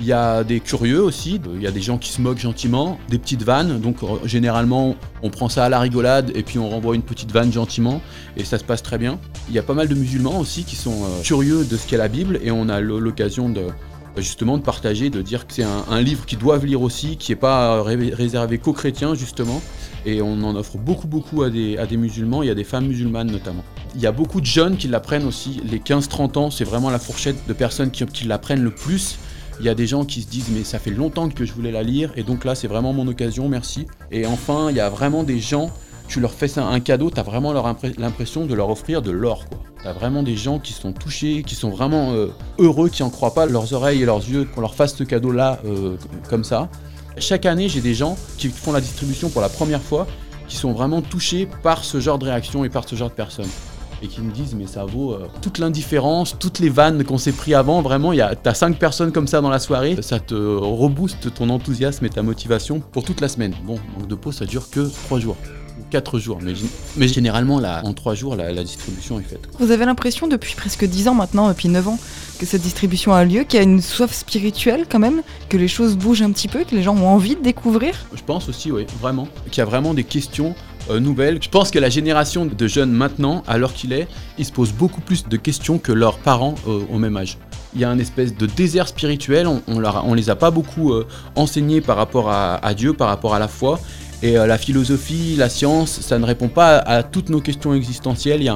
Il 0.00 0.06
y 0.06 0.12
a 0.12 0.42
des 0.42 0.60
curieux 0.60 1.02
aussi, 1.02 1.40
il 1.54 1.62
y 1.62 1.66
a 1.66 1.70
des 1.70 1.82
gens 1.82 1.98
qui 1.98 2.10
se 2.10 2.20
moquent 2.20 2.38
gentiment, 2.38 2.98
des 3.08 3.18
petites 3.18 3.42
vannes, 3.42 3.80
donc 3.80 4.02
euh, 4.02 4.06
généralement 4.24 4.96
on 5.22 5.30
prend 5.30 5.48
ça 5.48 5.64
à 5.64 5.68
la 5.68 5.78
rigolade 5.78 6.32
et 6.34 6.42
puis 6.42 6.58
on 6.58 6.68
renvoie 6.68 6.94
une 6.96 7.02
petite 7.02 7.30
vanne 7.30 7.52
gentiment 7.52 8.00
et 8.36 8.44
ça 8.44 8.58
se 8.58 8.64
passe 8.64 8.82
très 8.82 8.98
bien. 8.98 9.20
Il 9.48 9.54
y 9.54 9.58
a 9.58 9.62
pas 9.62 9.74
mal 9.74 9.88
de 9.88 9.94
musulmans 9.94 10.40
aussi 10.40 10.64
qui 10.64 10.76
sont 10.76 11.04
euh, 11.04 11.22
curieux 11.22 11.64
de 11.64 11.76
ce 11.76 11.86
qu'est 11.86 11.98
la 11.98 12.08
Bible 12.08 12.40
et 12.42 12.50
on 12.50 12.68
a 12.68 12.80
l'occasion 12.80 13.48
de, 13.48 13.66
justement 14.16 14.58
de 14.58 14.62
partager, 14.62 15.10
de 15.10 15.22
dire 15.22 15.46
que 15.46 15.54
c'est 15.54 15.64
un, 15.64 16.00
livre 16.00 16.26
qu'ils 16.26 16.38
doivent 16.38 16.66
lire 16.66 16.82
aussi, 16.82 17.16
qui 17.16 17.32
n'est 17.32 17.36
pas 17.36 17.82
réservé 17.82 18.58
qu'aux 18.58 18.72
chrétiens 18.72 19.14
justement, 19.14 19.62
et 20.04 20.20
on 20.20 20.42
en 20.42 20.56
offre 20.56 20.78
beaucoup 20.78 21.06
beaucoup 21.06 21.42
à 21.42 21.50
des, 21.50 21.78
à 21.78 21.86
des 21.86 21.96
musulmans 21.96 22.42
et 22.42 22.50
à 22.50 22.54
des 22.54 22.64
femmes 22.64 22.86
musulmanes 22.86 23.30
notamment. 23.30 23.64
Il 23.94 24.00
y 24.00 24.06
a 24.06 24.12
beaucoup 24.12 24.40
de 24.40 24.46
jeunes 24.46 24.76
qui 24.76 24.88
l'apprennent 24.88 25.26
aussi, 25.26 25.60
les 25.64 25.78
15-30 25.78 26.38
ans, 26.38 26.50
c'est 26.50 26.64
vraiment 26.64 26.90
la 26.90 26.98
fourchette 26.98 27.36
de 27.46 27.52
personnes 27.52 27.90
qui, 27.90 28.04
qui 28.06 28.24
l'apprennent 28.24 28.62
le 28.62 28.74
plus. 28.74 29.18
Il 29.60 29.66
y 29.66 29.68
a 29.68 29.74
des 29.74 29.86
gens 29.86 30.04
qui 30.04 30.22
se 30.22 30.28
disent 30.28 30.50
mais 30.50 30.64
ça 30.64 30.78
fait 30.78 30.90
longtemps 30.90 31.28
que 31.28 31.44
je 31.44 31.52
voulais 31.52 31.70
la 31.70 31.82
lire 31.82 32.12
et 32.16 32.22
donc 32.22 32.44
là 32.44 32.54
c'est 32.54 32.68
vraiment 32.68 32.92
mon 32.92 33.06
occasion, 33.06 33.48
merci. 33.48 33.86
Et 34.10 34.26
enfin 34.26 34.70
il 34.70 34.76
y 34.76 34.80
a 34.80 34.88
vraiment 34.88 35.22
des 35.22 35.40
gens, 35.40 35.70
tu 36.08 36.20
leur 36.20 36.32
fais 36.32 36.58
un 36.58 36.80
cadeau, 36.80 37.10
tu 37.10 37.20
as 37.20 37.22
vraiment 37.22 37.52
l'impression 37.98 38.46
de 38.46 38.54
leur 38.54 38.70
offrir 38.70 39.02
de 39.02 39.10
l'or 39.10 39.46
quoi. 39.48 39.58
T'as 39.82 39.92
vraiment 39.92 40.22
des 40.22 40.36
gens 40.36 40.60
qui 40.60 40.72
sont 40.72 40.92
touchés, 40.92 41.42
qui 41.42 41.56
sont 41.56 41.70
vraiment 41.70 42.12
euh, 42.12 42.28
heureux, 42.58 42.88
qui 42.88 43.02
en 43.02 43.10
croient 43.10 43.34
pas 43.34 43.46
leurs 43.46 43.72
oreilles 43.72 44.02
et 44.02 44.04
leurs 44.04 44.18
yeux 44.18 44.44
qu'on 44.44 44.60
leur 44.60 44.74
fasse 44.74 44.94
ce 44.94 45.02
cadeau-là 45.02 45.58
euh, 45.64 45.96
comme 46.28 46.44
ça. 46.44 46.68
Chaque 47.18 47.46
année, 47.46 47.68
j'ai 47.68 47.80
des 47.80 47.94
gens 47.94 48.16
qui 48.38 48.48
font 48.48 48.72
la 48.72 48.80
distribution 48.80 49.28
pour 49.28 49.42
la 49.42 49.48
première 49.48 49.82
fois, 49.82 50.06
qui 50.46 50.56
sont 50.56 50.72
vraiment 50.72 51.02
touchés 51.02 51.48
par 51.64 51.84
ce 51.84 51.98
genre 51.98 52.18
de 52.18 52.26
réaction 52.26 52.64
et 52.64 52.68
par 52.68 52.88
ce 52.88 52.94
genre 52.94 53.10
de 53.10 53.14
personnes. 53.14 53.48
Et 54.02 54.08
qui 54.08 54.20
me 54.20 54.32
disent, 54.32 54.54
mais 54.54 54.66
ça 54.66 54.84
vaut 54.84 55.12
euh, 55.12 55.28
toute 55.40 55.58
l'indifférence, 55.58 56.36
toutes 56.38 56.58
les 56.58 56.68
vannes 56.68 57.04
qu'on 57.04 57.18
s'est 57.18 57.32
pris 57.32 57.54
avant. 57.54 57.82
Vraiment, 57.82 58.12
t'as 58.42 58.54
cinq 58.54 58.78
personnes 58.78 59.12
comme 59.12 59.28
ça 59.28 59.40
dans 59.40 59.50
la 59.50 59.60
soirée, 59.60 59.96
ça 60.02 60.18
te 60.18 60.34
rebooste 60.34 61.32
ton 61.34 61.48
enthousiasme 61.50 62.04
et 62.04 62.10
ta 62.10 62.22
motivation 62.22 62.80
pour 62.80 63.04
toute 63.04 63.20
la 63.20 63.28
semaine. 63.28 63.54
Bon, 63.64 63.78
manque 63.96 64.08
de 64.08 64.14
peau, 64.14 64.32
ça 64.32 64.44
dure 64.44 64.70
que 64.70 64.90
trois 65.06 65.20
jours. 65.20 65.36
4 65.90 66.18
jours. 66.18 66.38
Mais, 66.42 66.54
mais 66.96 67.08
généralement, 67.08 67.60
là, 67.60 67.82
en 67.84 67.92
3 67.92 68.14
jours, 68.14 68.36
la, 68.36 68.52
distribution 68.64 69.20
est 69.20 69.24
faite. 69.24 69.48
Vous 69.58 69.70
avez 69.70 69.84
l'impression 69.84 70.26
depuis 70.26 70.54
presque 70.54 70.84
10 70.84 71.08
ans 71.08 71.14
maintenant, 71.14 71.48
depuis 71.48 71.68
9 71.68 71.88
ans, 71.88 71.98
que 72.38 72.46
cette 72.46 72.62
distribution 72.62 73.12
a 73.12 73.24
lieu, 73.24 73.44
qu'il 73.44 73.58
y 73.58 73.60
a 73.60 73.62
une 73.62 73.80
soif 73.80 74.12
spirituelle 74.12 74.86
quand 74.88 74.98
même, 74.98 75.22
que 75.48 75.56
les 75.56 75.68
choses 75.68 75.96
bougent 75.96 76.22
un 76.22 76.32
petit 76.32 76.48
peu, 76.48 76.64
que 76.64 76.74
les 76.74 76.82
gens 76.82 76.96
ont 76.96 77.08
envie 77.08 77.36
de 77.36 77.42
découvrir? 77.42 77.94
Je 78.14 78.22
pense 78.22 78.48
aussi, 78.48 78.72
oui, 78.72 78.86
vraiment. 79.00 79.28
Qu'il 79.50 79.58
y 79.58 79.60
a 79.60 79.66
vraiment 79.66 79.94
des 79.94 80.04
questions 80.04 80.54
euh, 80.90 81.00
nouvelles. 81.00 81.38
Je 81.42 81.48
pense 81.48 81.70
que 81.70 81.78
la 81.78 81.90
génération 81.90 82.46
de 82.46 82.66
jeunes 82.66 82.92
maintenant, 82.92 83.42
à 83.46 83.58
l'heure 83.58 83.72
qu'il 83.72 83.92
est, 83.92 84.08
ils 84.38 84.44
se 84.44 84.52
posent 84.52 84.72
beaucoup 84.72 85.00
plus 85.00 85.28
de 85.28 85.36
questions 85.36 85.78
que 85.78 85.92
leurs 85.92 86.18
parents 86.18 86.54
euh, 86.66 86.80
au 86.90 86.98
même 86.98 87.16
âge. 87.16 87.38
Il 87.74 87.80
y 87.80 87.84
a 87.84 87.90
un 87.90 87.98
espèce 87.98 88.36
de 88.36 88.46
désert 88.46 88.88
spirituel, 88.88 89.46
on, 89.46 89.62
on, 89.66 90.14
les 90.14 90.28
a 90.28 90.36
pas 90.36 90.50
beaucoup 90.50 90.92
euh, 90.92 91.06
enseignés 91.36 91.80
par 91.80 91.96
rapport 91.96 92.30
à 92.30 92.74
Dieu, 92.74 92.92
par 92.92 93.08
rapport 93.08 93.34
à 93.34 93.38
la 93.38 93.48
foi. 93.48 93.80
Et 94.24 94.38
euh, 94.38 94.46
la 94.46 94.56
philosophie, 94.56 95.34
la 95.36 95.48
science, 95.48 96.00
ça 96.00 96.16
ne 96.20 96.24
répond 96.24 96.46
pas 96.46 96.78
à, 96.78 97.02
toutes 97.02 97.28
nos 97.28 97.40
questions 97.40 97.74
existentielles. 97.74 98.40
Il 98.40 98.44
y 98.44 98.48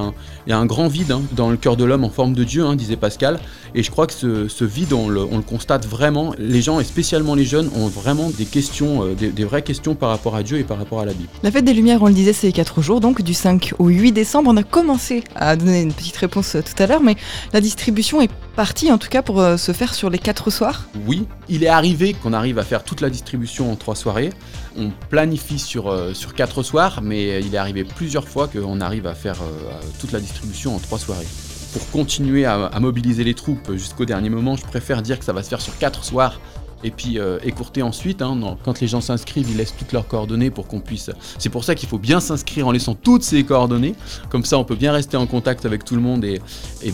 a 0.53 0.57
un, 0.57 0.65
grand 0.65 0.87
vide 0.87 1.11
hein, 1.11 1.21
dans 1.35 1.49
le 1.49 1.57
cœur 1.57 1.75
de 1.75 1.83
l'homme 1.83 2.05
en 2.05 2.09
forme 2.09 2.33
de 2.33 2.45
Dieu, 2.45 2.63
hein, 2.63 2.77
disait 2.77 2.95
Pascal. 2.95 3.37
Et 3.75 3.83
je 3.83 3.91
crois 3.91 4.07
que 4.07 4.13
ce, 4.13 4.63
vide, 4.63 4.93
on 4.93 5.09
le, 5.09 5.25
constate 5.41 5.85
vraiment. 5.85 6.33
Les 6.39 6.61
gens, 6.61 6.79
et 6.79 6.85
spécialement 6.85 7.35
les 7.35 7.43
jeunes, 7.43 7.69
ont 7.75 7.87
vraiment 7.87 8.29
des 8.29 8.45
questions, 8.45 9.03
euh, 9.03 9.13
des, 9.13 9.43
vraies 9.43 9.61
questions 9.61 9.93
par 9.93 10.09
rapport 10.09 10.37
à 10.37 10.43
Dieu 10.43 10.57
et 10.57 10.63
par 10.63 10.77
rapport 10.77 11.01
à 11.01 11.05
la 11.05 11.11
Bible. 11.11 11.29
La 11.43 11.51
fête 11.51 11.65
des 11.65 11.73
Lumières, 11.73 12.01
on 12.01 12.07
le 12.07 12.13
disait, 12.13 12.31
c'est 12.31 12.53
4 12.53 12.81
jours, 12.81 13.01
donc 13.01 13.21
du 13.21 13.33
5 13.33 13.73
au 13.77 13.89
8 13.89 14.13
décembre. 14.13 14.49
On 14.53 14.57
a 14.57 14.63
commencé 14.63 15.25
à 15.35 15.57
donner 15.57 15.81
une 15.81 15.93
petite 15.93 16.15
réponse 16.15 16.55
euh, 16.55 16.61
tout 16.61 16.81
à 16.81 16.87
l'heure, 16.87 17.01
mais 17.03 17.17
la 17.51 17.59
distribution 17.59 18.21
est 18.21 18.31
partie, 18.55 18.89
en 18.89 18.97
tout 18.97 19.09
cas, 19.09 19.21
pour 19.21 19.39
se 19.57 19.71
faire 19.71 19.93
sur 19.93 20.09
les 20.09 20.17
4 20.17 20.49
soirs 20.49 20.85
Oui, 21.05 21.27
il 21.49 21.63
est 21.63 21.67
arrivé 21.67 22.13
qu'on 22.13 22.33
arrive 22.33 22.57
à 22.57 22.63
faire 22.63 22.83
toute 22.83 23.01
la 23.01 23.09
distribution 23.09 23.71
en 23.71 23.75
3 23.75 23.95
soirées. 23.95 24.31
On 24.79 24.91
planifie 25.09 25.56
sur, 25.57 25.87
euh, 25.87 26.13
sur 26.13 26.33
4 26.33 26.63
soirs, 26.63 27.01
mais 27.01 27.41
il 27.41 27.53
est 27.53 27.57
arrivé 27.57 27.83
plusieurs 27.83 28.27
fois 28.27 28.47
qu'on 28.47 28.81
arrive 28.81 29.07
à 29.07 29.13
faire 29.13 29.41
euh, 29.41 29.71
toute 29.99 30.11
la 30.11 30.19
distribution 30.19 30.75
en 30.75 30.79
3 30.79 30.99
soirées. 30.99 31.27
Pour 31.73 31.89
continuer 31.91 32.45
à, 32.45 32.65
à 32.65 32.79
mobiliser 32.79 33.23
les 33.23 33.33
troupes 33.33 33.73
jusqu'au 33.73 34.05
dernier 34.05 34.29
moment, 34.29 34.55
je 34.55 34.65
préfère 34.65 35.01
dire 35.01 35.19
que 35.19 35.25
ça 35.25 35.33
va 35.33 35.43
se 35.43 35.49
faire 35.49 35.61
sur 35.61 35.77
4 35.77 36.03
soirs 36.03 36.39
et 36.83 36.91
puis 36.91 37.19
euh, 37.19 37.39
écourter 37.43 37.81
ensuite. 37.81 38.21
Hein, 38.21 38.57
quand 38.63 38.79
les 38.79 38.87
gens 38.87 39.01
s'inscrivent, 39.01 39.49
ils 39.49 39.57
laissent 39.57 39.75
toutes 39.77 39.93
leurs 39.93 40.07
coordonnées 40.07 40.49
pour 40.49 40.67
qu'on 40.67 40.79
puisse. 40.79 41.09
C'est 41.37 41.49
pour 41.49 41.63
ça 41.63 41.75
qu'il 41.75 41.89
faut 41.89 41.97
bien 41.97 42.19
s'inscrire 42.19 42.67
en 42.67 42.71
laissant 42.71 42.95
toutes 42.95 43.23
ces 43.23 43.43
coordonnées. 43.43 43.95
Comme 44.29 44.45
ça, 44.45 44.57
on 44.57 44.63
peut 44.63 44.75
bien 44.75 44.91
rester 44.91 45.17
en 45.17 45.27
contact 45.27 45.65
avec 45.65 45.83
tout 45.83 45.95
le 45.95 46.01
monde 46.01 46.25
et, 46.25 46.41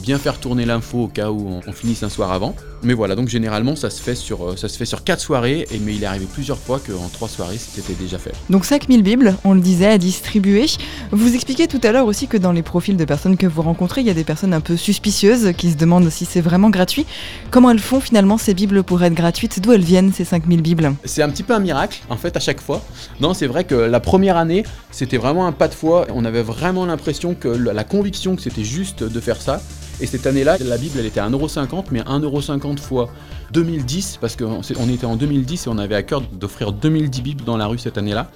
bien 0.03 0.17
faire 0.17 0.37
tourner 0.39 0.65
l'info 0.65 1.03
au 1.03 1.07
cas 1.07 1.29
où 1.29 1.61
on, 1.65 1.71
finisse 1.71 2.03
un 2.03 2.09
soir 2.09 2.31
avant. 2.31 2.55
Mais 2.81 2.93
voilà, 2.93 3.15
donc 3.15 3.29
généralement, 3.29 3.75
ça 3.75 3.89
se 3.89 4.01
fait 4.01 4.15
sur, 4.15 4.49
euh, 4.49 4.55
ça 4.57 4.67
se 4.67 4.77
fait 4.77 4.85
sur 4.85 5.03
4 5.05 5.19
soirées, 5.19 5.65
et, 5.71 5.79
mais 5.79 5.95
il 5.95 6.03
est 6.03 6.05
arrivé 6.05 6.27
plusieurs 6.31 6.57
fois 6.57 6.79
qu'en 6.79 7.07
3 7.07 7.29
soirées, 7.29 7.57
c'était 7.57 7.93
déjà 7.93 8.17
fait. 8.17 8.33
Donc 8.49 8.65
5000 8.65 9.01
Bibles, 9.01 9.35
on 9.45 9.53
le 9.53 9.61
disait, 9.61 9.87
à 9.87 9.97
distribuer. 9.97 10.65
Vous 11.11 11.33
expliquez 11.33 11.67
tout 11.67 11.79
à 11.83 11.91
l'heure 11.93 12.05
aussi 12.05 12.27
que 12.27 12.35
dans 12.35 12.51
les 12.51 12.63
profils 12.63 12.97
de 12.97 13.05
personnes 13.05 13.37
que 13.37 13.47
vous 13.47 13.61
rencontrez, 13.61 14.01
il 14.01 14.07
y 14.07 14.09
a 14.09 14.13
des 14.13 14.25
personnes 14.25 14.53
un 14.53 14.59
peu 14.59 14.75
suspicieuses 14.75 15.53
qui 15.57 15.71
se 15.71 15.77
demandent 15.77 16.09
si 16.09 16.25
c'est 16.25 16.41
vraiment 16.41 16.69
gratuit. 16.69 17.05
Comment 17.49 17.71
elles 17.71 17.79
font 17.79 18.01
finalement 18.01 18.37
ces 18.37 18.53
Bibles 18.53 18.83
pour 18.83 19.01
être 19.03 19.13
gratuites? 19.13 19.59
Viennent 19.81 20.13
ces 20.13 20.25
5000 20.25 20.61
Bibles 20.61 20.93
C'est 21.05 21.21
un 21.21 21.29
petit 21.29 21.43
peu 21.43 21.53
un 21.53 21.59
miracle, 21.59 22.01
en 22.09 22.17
fait, 22.17 22.35
à 22.37 22.39
chaque 22.39 22.61
fois. 22.61 22.81
Non, 23.19 23.33
c'est 23.33 23.47
vrai 23.47 23.63
que 23.63 23.75
la 23.75 23.99
première 23.99 24.37
année, 24.37 24.63
c'était 24.91 25.17
vraiment 25.17 25.47
un 25.47 25.51
pas 25.51 25.67
de 25.67 25.73
foi. 25.73 26.07
On 26.13 26.25
avait 26.25 26.43
vraiment 26.43 26.85
l'impression 26.85 27.33
que 27.33 27.47
la 27.47 27.83
conviction 27.83 28.35
que 28.35 28.41
c'était 28.41 28.63
juste 28.63 29.03
de 29.03 29.19
faire 29.19 29.41
ça. 29.41 29.61
Et 30.01 30.07
cette 30.07 30.25
année-là, 30.25 30.57
la 30.59 30.77
Bible, 30.77 30.97
elle 30.99 31.05
était 31.05 31.19
à 31.19 31.29
1,50€, 31.29 31.85
mais 31.91 32.01
1,50€ 32.01 32.79
fois 32.79 33.09
2010, 33.51 34.17
parce 34.19 34.35
qu'on 34.35 34.89
était 34.89 35.05
en 35.05 35.15
2010 35.15 35.67
et 35.67 35.69
on 35.69 35.77
avait 35.77 35.95
à 35.95 36.03
cœur 36.03 36.21
d'offrir 36.21 36.73
2010 36.73 37.21
Bibles 37.21 37.43
dans 37.45 37.57
la 37.57 37.67
rue 37.67 37.77
cette 37.77 37.97
année-là. 37.97 38.31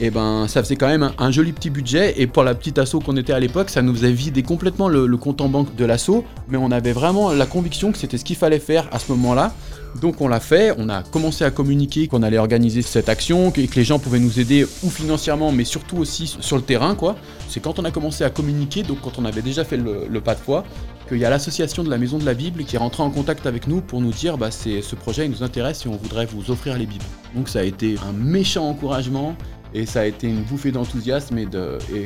Et 0.00 0.10
ben, 0.10 0.46
ça 0.48 0.62
faisait 0.62 0.76
quand 0.76 0.88
même 0.88 1.10
un, 1.16 1.30
joli 1.30 1.52
petit 1.52 1.70
budget. 1.70 2.20
Et 2.20 2.26
pour 2.26 2.42
la 2.42 2.54
petite 2.54 2.78
asso 2.78 2.96
qu'on 3.04 3.16
était 3.16 3.32
à 3.32 3.40
l'époque, 3.40 3.70
ça 3.70 3.80
nous 3.80 3.94
faisait 3.94 4.10
vider 4.10 4.42
complètement 4.42 4.88
le, 4.88 5.16
compte 5.16 5.40
en 5.40 5.48
banque 5.48 5.74
de 5.76 5.84
l'asso. 5.84 6.24
Mais 6.48 6.58
on 6.58 6.70
avait 6.70 6.92
vraiment 6.92 7.32
la 7.32 7.46
conviction 7.46 7.92
que 7.92 7.98
c'était 7.98 8.18
ce 8.18 8.24
qu'il 8.24 8.36
fallait 8.36 8.58
faire 8.58 8.88
à 8.92 8.98
ce 8.98 9.12
moment-là. 9.12 9.54
Donc 10.00 10.20
on 10.20 10.28
l'a 10.28 10.40
fait, 10.40 10.74
on 10.78 10.88
a 10.88 11.02
commencé 11.02 11.44
à 11.44 11.50
communiquer 11.50 12.08
qu'on 12.08 12.22
allait 12.22 12.38
organiser 12.38 12.82
cette 12.82 13.08
action, 13.08 13.50
que, 13.50 13.60
les 13.60 13.84
gens 13.84 13.98
pouvaient 13.98 14.18
nous 14.18 14.40
aider 14.40 14.66
ou 14.82 14.90
financièrement, 14.90 15.52
mais 15.52 15.64
surtout 15.64 15.96
aussi 15.96 16.36
sur 16.40 16.56
le 16.56 16.62
terrain, 16.62 16.94
quoi. 16.94 17.16
C'est 17.48 17.60
quand 17.60 17.78
on 17.78 17.84
a 17.84 17.90
commencé 17.90 18.24
à 18.24 18.30
communiquer, 18.30 18.82
donc 18.82 19.00
quand 19.00 19.18
on 19.18 19.24
avait 19.24 19.42
déjà 19.42 19.64
fait 19.64 19.76
le, 19.76 20.20
pas 20.20 20.34
de 20.34 20.40
foi, 20.40 20.64
qu'il 21.08 21.18
y 21.18 21.24
a 21.24 21.30
l'association 21.30 21.84
de 21.84 21.90
la 21.90 21.98
Maison 21.98 22.18
de 22.18 22.26
la 22.26 22.34
Bible 22.34 22.64
qui 22.64 22.76
est 22.76 22.78
rentrée 22.78 23.02
en 23.02 23.10
contact 23.10 23.46
avec 23.46 23.66
nous 23.66 23.80
pour 23.80 24.00
nous 24.00 24.12
dire 24.12 24.36
bah 24.36 24.50
ce 24.50 24.94
projet 24.94 25.26
nous 25.26 25.42
intéresse 25.42 25.86
et 25.86 25.88
on 25.88 25.96
voudrait 25.96 26.26
vous 26.26 26.50
offrir 26.50 26.76
les 26.76 26.86
Bibles. 26.86 27.04
Donc 27.34 27.48
ça 27.48 27.60
a 27.60 27.62
été 27.62 27.96
un 28.06 28.12
méchant 28.12 28.68
encouragement 28.68 29.34
et 29.78 29.86
ça 29.86 30.00
a 30.00 30.06
été 30.06 30.26
une 30.26 30.42
bouffée 30.42 30.72
d'enthousiasme 30.72 31.38
et, 31.38 31.46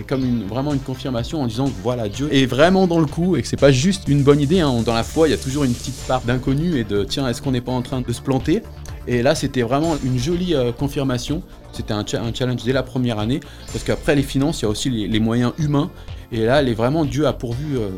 comme 0.07 0.45
vraiment 0.47 0.75
une 0.75 0.81
confirmation 0.81 1.41
en 1.41 1.47
disant 1.47 1.67
que 1.67 1.83
voilà, 1.83 2.09
Dieu 2.11 2.29
est 2.31 2.45
vraiment 2.45 2.87
dans 2.87 3.00
le 3.00 3.07
coup 3.07 3.35
et 3.35 3.41
que 3.41 3.49
c'est 3.49 3.57
pas 3.57 3.73
juste 3.73 4.09
une 4.09 4.23
bonne 4.23 4.41
idée. 4.41 4.61
Hein. 4.61 4.83
Dans 4.85 4.93
la 4.93 5.02
foi, 5.02 5.26
il 5.26 5.31
y 5.31 5.35
a 5.35 5.38
toujours 5.38 5.64
une 5.64 5.73
petite 5.73 5.97
part 6.07 6.21
d'inconnu 6.21 6.76
et 6.76 6.85
de 6.85 7.02
tiens, 7.02 7.26
est-ce 7.29 7.41
qu'on 7.41 7.52
n'est 7.52 7.62
pas 7.62 7.73
en 7.73 7.81
train 7.81 8.02
de 8.02 8.12
se 8.12 8.21
planter? 8.21 8.62
Et 9.07 9.23
là, 9.23 9.35
c'était 9.35 9.62
vraiment 9.62 9.97
une 10.05 10.19
jolie 10.19 10.55
euh, 10.55 10.71
confirmation. 10.71 11.43
C'était 11.73 11.95
un, 11.95 12.05
challenge 12.07 12.62
dès 12.62 12.75
la 12.75 12.83
première 12.83 13.19
année 13.19 13.41
parce 13.73 13.85
qu'après 13.85 14.14
les 14.14 14.23
finances, 14.23 14.61
il 14.61 14.64
y 14.64 14.67
a 14.67 14.71
aussi 14.71 14.91
les, 14.91 15.21
moyens 15.21 15.52
humains. 15.59 15.91
Et 16.31 16.45
là, 16.45 16.62
vraiment 16.75 17.07
Dieu 17.07 17.26
a 17.26 17.33
pourvu 17.33 17.79
euh, 17.79 17.88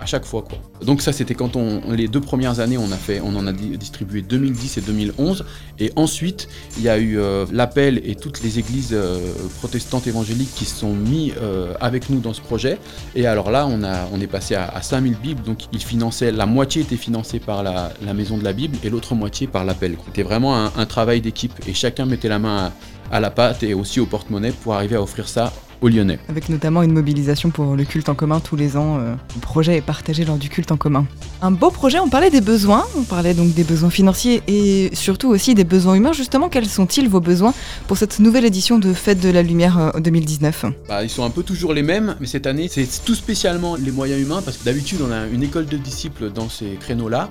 à 0.00 0.06
chaque 0.06 0.24
fois 0.24 0.42
quoi. 0.42 0.58
Donc 0.84 1.02
ça 1.02 1.12
c'était 1.12 1.34
quand 1.34 1.56
on 1.56 1.92
les 1.92 2.08
deux 2.08 2.20
premières 2.20 2.60
années 2.60 2.78
on 2.78 2.90
a 2.92 2.96
fait 2.96 3.20
on 3.20 3.34
en 3.36 3.46
a 3.46 3.52
distribué 3.52 4.22
2010 4.22 4.78
et 4.78 4.80
2011 4.80 5.44
et 5.78 5.92
ensuite 5.96 6.48
il 6.76 6.84
y 6.84 6.88
a 6.88 6.98
eu 6.98 7.18
euh, 7.18 7.46
l'appel 7.52 8.00
et 8.04 8.14
toutes 8.14 8.42
les 8.42 8.58
églises 8.58 8.90
euh, 8.92 9.32
protestantes 9.58 10.06
évangéliques 10.06 10.54
qui 10.54 10.64
se 10.64 10.76
sont 10.76 10.94
mis 10.94 11.32
euh, 11.40 11.74
avec 11.80 12.10
nous 12.10 12.20
dans 12.20 12.34
ce 12.34 12.40
projet 12.40 12.78
et 13.14 13.26
alors 13.26 13.50
là 13.50 13.66
on 13.66 13.82
a 13.82 14.08
on 14.12 14.20
est 14.20 14.26
passé 14.26 14.54
à, 14.54 14.80
5000 14.80 15.16
bibles 15.16 15.42
donc 15.42 15.64
ils 15.72 15.82
finançaient 15.82 16.32
la 16.32 16.46
moitié 16.46 16.82
était 16.82 16.96
financée 16.96 17.40
par 17.40 17.62
la, 17.62 17.92
maison 18.14 18.38
de 18.38 18.44
la 18.44 18.52
Bible 18.52 18.76
et 18.82 18.90
l'autre 18.90 19.14
moitié 19.14 19.46
par 19.46 19.64
l'appel. 19.64 19.96
C'était 20.06 20.22
vraiment 20.22 20.56
un, 20.56 20.86
travail 20.86 21.20
d'équipe 21.20 21.52
et 21.66 21.74
chacun 21.74 22.06
mettait 22.06 22.28
la 22.28 22.38
main 22.38 22.72
à, 23.10 23.16
à 23.16 23.20
la 23.20 23.30
pâte 23.30 23.62
et 23.62 23.74
aussi 23.74 24.00
au 24.00 24.06
porte-monnaie 24.06 24.52
pour 24.52 24.74
arriver 24.74 24.96
à 24.96 25.02
offrir 25.02 25.28
ça 25.28 25.52
Lyonnais. 25.82 26.18
Avec 26.28 26.48
notamment 26.48 26.82
une 26.82 26.92
mobilisation 26.92 27.50
pour 27.50 27.76
le 27.76 27.84
culte 27.84 28.08
en 28.08 28.14
commun 28.14 28.40
tous 28.40 28.56
les 28.56 28.76
ans. 28.76 28.98
Euh, 28.98 29.14
le 29.34 29.40
projet 29.40 29.76
est 29.76 29.82
partagé 29.82 30.24
lors 30.24 30.36
du 30.36 30.48
culte 30.48 30.72
en 30.72 30.76
commun. 30.76 31.06
Un 31.42 31.50
beau 31.50 31.70
projet, 31.70 31.98
on 31.98 32.08
parlait 32.08 32.30
des 32.30 32.40
besoins, 32.40 32.84
on 32.98 33.02
parlait 33.02 33.34
donc 33.34 33.54
des 33.54 33.64
besoins 33.64 33.90
financiers 33.90 34.42
et 34.48 34.90
surtout 34.94 35.28
aussi 35.28 35.54
des 35.54 35.64
besoins 35.64 35.94
humains. 35.94 36.12
Justement, 36.12 36.48
quels 36.48 36.66
sont-ils 36.66 37.08
vos 37.08 37.20
besoins 37.20 37.54
pour 37.86 37.96
cette 37.96 38.18
nouvelle 38.18 38.44
édition 38.44 38.78
de 38.78 38.92
Fête 38.92 39.20
de 39.20 39.28
la 39.28 39.42
Lumière 39.42 39.92
2019 39.98 40.64
euh, 40.64 40.68
bah, 40.88 41.04
Ils 41.04 41.10
sont 41.10 41.24
un 41.24 41.30
peu 41.30 41.42
toujours 41.42 41.72
les 41.72 41.82
mêmes, 41.82 42.16
mais 42.20 42.26
cette 42.26 42.46
année, 42.46 42.68
c'est 42.68 42.88
tout 43.04 43.14
spécialement 43.14 43.76
les 43.76 43.92
moyens 43.92 44.20
humains 44.20 44.42
parce 44.42 44.56
que 44.56 44.64
d'habitude, 44.64 45.00
on 45.06 45.12
a 45.12 45.26
une 45.26 45.42
école 45.42 45.66
de 45.66 45.76
disciples 45.76 46.30
dans 46.30 46.48
ces 46.48 46.76
créneaux-là 46.80 47.30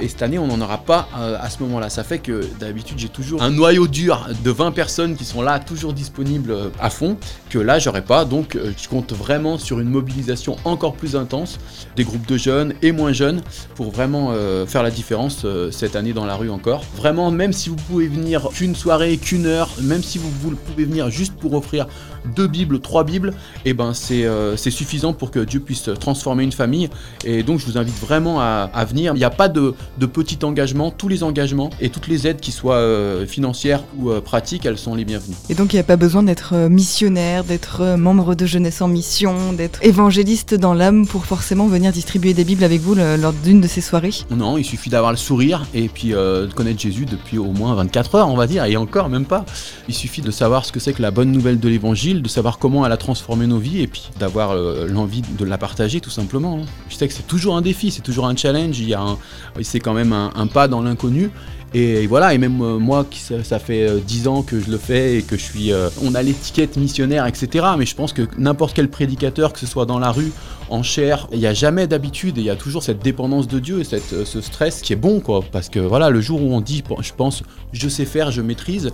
et 0.00 0.08
cette 0.08 0.22
année, 0.22 0.38
on 0.38 0.46
n'en 0.46 0.60
aura 0.60 0.78
pas 0.78 1.08
euh, 1.16 1.36
à 1.40 1.48
ce 1.50 1.62
moment-là. 1.62 1.88
Ça 1.88 2.02
fait 2.04 2.18
que 2.18 2.42
d'habitude, 2.58 2.98
j'ai 2.98 3.08
toujours 3.08 3.42
un 3.42 3.50
noyau 3.50 3.86
dur 3.86 4.26
de 4.42 4.50
20 4.50 4.72
personnes 4.72 5.16
qui 5.16 5.24
sont 5.24 5.40
là, 5.40 5.58
toujours 5.60 5.92
disponibles 5.92 6.50
euh, 6.50 6.68
à 6.80 6.90
fond, 6.90 7.16
que 7.50 7.58
là, 7.58 7.78
j'aurais 7.78 8.04
pas. 8.04 8.24
Donc, 8.24 8.56
euh, 8.56 8.72
je 8.76 8.88
compte 8.88 9.12
vraiment 9.12 9.56
sur 9.56 9.80
une 9.80 9.88
mobilisation 9.88 10.56
encore 10.64 10.94
plus 10.94 11.16
intense 11.16 11.58
des 11.96 12.04
groupes 12.04 12.26
de 12.26 12.36
jeunes 12.36 12.74
et 12.82 12.92
moins 12.92 13.12
jeunes 13.12 13.42
pour 13.76 13.90
vraiment 13.90 14.34
faire 14.66 14.82
la 14.82 14.90
différence 14.90 15.46
cette 15.70 15.96
année 15.96 16.12
dans 16.12 16.24
la 16.24 16.34
rue 16.34 16.50
encore. 16.50 16.84
Vraiment, 16.96 17.30
même 17.30 17.52
si 17.52 17.68
vous 17.68 17.76
pouvez 17.76 18.08
venir 18.08 18.48
qu'une 18.48 18.74
soirée, 18.74 19.16
qu'une 19.16 19.46
heure, 19.46 19.70
même 19.82 20.02
si 20.02 20.18
vous, 20.18 20.30
pouvez 20.56 20.84
venir 20.84 21.10
juste 21.10 21.34
pour 21.34 21.54
offrir 21.54 21.86
deux 22.34 22.46
Bibles, 22.46 22.80
trois 22.80 23.04
Bibles, 23.04 23.32
et 23.64 23.70
eh 23.70 23.74
ben 23.74 23.92
c'est 23.94 24.70
suffisant 24.70 25.12
pour 25.12 25.30
que 25.30 25.40
Dieu 25.40 25.60
puisse 25.60 25.88
transformer 26.00 26.42
une 26.42 26.52
famille. 26.52 26.88
Et 27.24 27.42
donc, 27.42 27.60
je 27.60 27.66
vous 27.66 27.78
invite 27.78 27.98
vraiment 28.00 28.40
à, 28.40 28.70
à 28.72 28.84
venir. 28.84 29.12
Il 29.14 29.18
n'y 29.18 29.24
a 29.24 29.30
pas 29.30 29.48
de 29.48 29.74
de 29.98 30.06
petits 30.06 30.38
engagements, 30.42 30.90
tous 30.90 31.08
les 31.08 31.22
engagements 31.22 31.70
et 31.80 31.88
toutes 31.88 32.08
les 32.08 32.26
aides 32.26 32.40
qui 32.40 32.52
soient 32.52 32.76
euh, 32.76 33.26
financières 33.26 33.84
ou 33.98 34.10
euh, 34.10 34.20
pratiques, 34.20 34.66
elles 34.66 34.78
sont 34.78 34.94
les 34.94 35.04
bienvenues. 35.04 35.36
Et 35.48 35.54
donc 35.54 35.72
il 35.72 35.76
n'y 35.76 35.80
a 35.80 35.84
pas 35.84 35.96
besoin 35.96 36.22
d'être 36.22 36.54
euh, 36.54 36.68
missionnaire, 36.68 37.44
d'être 37.44 37.96
membre 37.96 38.34
de 38.34 38.46
Jeunesse 38.46 38.80
en 38.80 38.88
Mission, 38.88 39.52
d'être 39.52 39.82
évangéliste 39.82 40.54
dans 40.54 40.74
l'âme 40.74 41.06
pour 41.06 41.26
forcément 41.26 41.66
venir 41.66 41.92
distribuer 41.92 42.34
des 42.34 42.44
Bibles 42.44 42.64
avec 42.64 42.80
vous 42.80 42.94
lors 42.94 43.32
d'une 43.32 43.60
de 43.60 43.68
ces 43.68 43.80
soirées? 43.80 44.10
Non, 44.30 44.58
il 44.58 44.64
suffit 44.64 44.90
d'avoir 44.90 45.12
le 45.12 45.16
sourire 45.16 45.66
et 45.74 45.88
puis 45.88 46.10
de 46.10 46.52
connaître 46.54 46.80
Jésus 46.80 47.06
depuis 47.06 47.38
au 47.38 47.52
moins 47.52 47.74
24 47.74 48.14
heures, 48.16 48.28
on 48.28 48.36
va 48.36 48.46
dire, 48.46 48.64
et 48.64 48.76
encore 48.76 49.08
même 49.08 49.24
pas. 49.24 49.44
Il 49.88 49.94
suffit 49.94 50.20
de 50.20 50.30
savoir 50.30 50.64
ce 50.64 50.72
que 50.72 50.80
c'est 50.80 50.92
que 50.92 51.02
la 51.02 51.10
bonne 51.10 51.30
nouvelle 51.30 51.60
de 51.60 51.68
l'évangile, 51.68 52.22
de 52.22 52.28
savoir 52.28 52.58
comment 52.58 52.84
elle 52.84 52.92
a 52.92 52.96
transformé 52.96 53.46
nos 53.46 53.58
vies 53.58 53.82
et 53.82 53.86
puis 53.86 54.10
d'avoir 54.18 54.54
l'envie 54.54 55.22
de 55.22 55.44
la 55.44 55.58
partager 55.58 56.00
tout 56.00 56.10
simplement. 56.10 56.60
Hein. 56.62 56.66
Je 56.88 56.96
sais 56.96 57.08
que 57.08 57.14
c'est 57.14 57.26
toujours 57.26 57.56
un 57.56 57.62
défi, 57.62 57.90
c'est 57.90 58.02
toujours 58.02 58.26
un 58.26 58.36
challenge, 58.36 58.78
il 58.78 58.88
y 58.88 58.94
a 58.94 59.00
un, 59.00 59.18
c'est 59.74 59.80
quand 59.80 59.92
même 59.92 60.12
un, 60.12 60.46
pas 60.46 60.68
dans 60.68 60.80
l'inconnu. 60.82 61.30
Et 61.76 62.06
voilà, 62.06 62.34
et 62.34 62.38
même 62.38 62.62
euh, 62.62 62.78
moi, 62.78 63.04
ça, 63.42 63.58
fait 63.58 63.88
euh, 63.88 63.98
10 63.98 64.28
ans 64.28 64.42
que 64.42 64.60
je 64.60 64.70
le 64.70 64.78
fais 64.78 65.16
et 65.16 65.22
que 65.22 65.36
je 65.36 65.42
suis. 65.42 65.72
euh, 65.72 65.90
on 66.04 66.14
a 66.14 66.22
l'étiquette 66.22 66.76
missionnaire, 66.76 67.26
etc. 67.26 67.66
Mais 67.76 67.84
je 67.84 67.96
pense 67.96 68.12
que 68.12 68.22
n'importe 68.38 68.76
quel 68.76 68.88
prédicateur, 68.88 69.52
que 69.52 69.58
ce 69.58 69.66
soit 69.66 69.84
dans 69.84 69.98
la 69.98 70.12
rue, 70.12 70.30
en 70.70 70.82
chair, 70.82 71.28
il 71.32 71.38
n'y 71.38 71.46
a 71.46 71.54
jamais 71.54 71.86
d'habitude 71.86 72.38
et 72.38 72.42
il 72.42 72.46
y 72.46 72.50
a 72.50 72.56
toujours 72.56 72.82
cette 72.82 73.02
dépendance 73.02 73.48
de 73.48 73.58
Dieu 73.58 73.80
et 73.80 73.84
cette, 73.84 74.12
euh, 74.12 74.24
ce 74.24 74.40
stress 74.40 74.82
qui 74.82 74.92
est 74.92 74.96
bon, 74.96 75.20
quoi. 75.20 75.42
Parce 75.50 75.68
que 75.68 75.80
voilà, 75.80 76.10
le 76.10 76.20
jour 76.20 76.42
où 76.42 76.54
on 76.54 76.60
dit, 76.60 76.82
je 77.00 77.12
pense, 77.12 77.42
je 77.72 77.88
sais 77.88 78.04
faire, 78.04 78.30
je 78.30 78.40
maîtrise, 78.40 78.90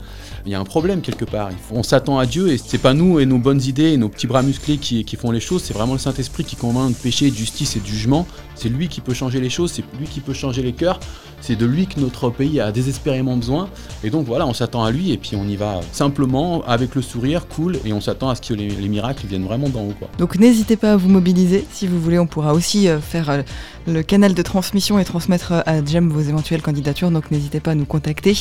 il 0.46 0.52
y 0.52 0.54
a 0.54 0.60
un 0.60 0.64
problème 0.64 1.02
quelque 1.02 1.24
part. 1.24 1.50
On 1.70 1.82
s'attend 1.82 2.18
à 2.18 2.26
Dieu 2.26 2.48
et 2.48 2.58
c'est 2.58 2.78
pas 2.78 2.94
nous 2.94 3.20
et 3.20 3.26
nos 3.26 3.38
bonnes 3.38 3.62
idées 3.62 3.92
et 3.92 3.96
nos 3.96 4.08
petits 4.08 4.26
bras 4.26 4.42
musclés 4.42 4.78
qui, 4.78 5.04
qui 5.04 5.16
font 5.16 5.30
les 5.30 5.40
choses, 5.40 5.62
c'est 5.62 5.74
vraiment 5.74 5.92
le 5.92 5.98
Saint-Esprit 5.98 6.44
qui 6.44 6.56
convainc 6.56 6.90
de 6.90 6.96
péché, 6.96 7.30
de 7.30 7.36
justice 7.36 7.76
et 7.76 7.80
de 7.80 7.86
jugement. 7.86 8.26
C'est 8.54 8.68
lui 8.68 8.88
qui 8.88 9.00
peut 9.00 9.14
changer 9.14 9.40
les 9.40 9.50
choses, 9.50 9.72
c'est 9.72 9.84
lui 9.98 10.06
qui 10.06 10.20
peut 10.20 10.34
changer 10.34 10.62
les 10.62 10.72
cœurs. 10.72 11.00
C'est 11.40 11.56
de 11.56 11.64
lui 11.64 11.86
que 11.86 11.98
notre 11.98 12.28
pays 12.28 12.60
a 12.60 12.69
désespérément 12.72 13.36
besoin. 13.36 13.68
Et 14.04 14.10
donc 14.10 14.26
voilà, 14.26 14.46
on 14.46 14.54
s'attend 14.54 14.84
à 14.84 14.90
lui 14.90 15.12
et 15.12 15.16
puis 15.16 15.36
on 15.36 15.46
y 15.46 15.56
va 15.56 15.80
simplement 15.92 16.62
avec 16.66 16.94
le 16.94 17.02
sourire, 17.02 17.46
cool, 17.48 17.78
et 17.84 17.92
on 17.92 18.00
s'attend 18.00 18.28
à 18.28 18.34
ce 18.34 18.42
que 18.42 18.54
les, 18.54 18.68
les 18.68 18.88
miracles 18.88 19.26
viennent 19.26 19.44
vraiment 19.44 19.68
d'en 19.68 19.82
haut. 19.82 19.94
Quoi. 19.98 20.08
Donc 20.18 20.38
n'hésitez 20.38 20.76
pas 20.76 20.92
à 20.92 20.96
vous 20.96 21.08
mobiliser. 21.08 21.66
Si 21.72 21.86
vous 21.86 22.00
voulez, 22.00 22.18
on 22.18 22.26
pourra 22.26 22.54
aussi 22.54 22.88
euh, 22.88 23.00
faire 23.00 23.30
euh, 23.30 23.42
le 23.86 24.02
canal 24.02 24.34
de 24.34 24.42
transmission 24.42 24.98
et 24.98 25.04
transmettre 25.04 25.52
à 25.52 25.84
Jem 25.84 26.08
vos 26.08 26.20
éventuelles 26.20 26.62
candidatures. 26.62 27.10
Donc 27.10 27.30
n'hésitez 27.30 27.60
pas 27.60 27.72
à 27.72 27.74
nous 27.74 27.84
contacter. 27.84 28.36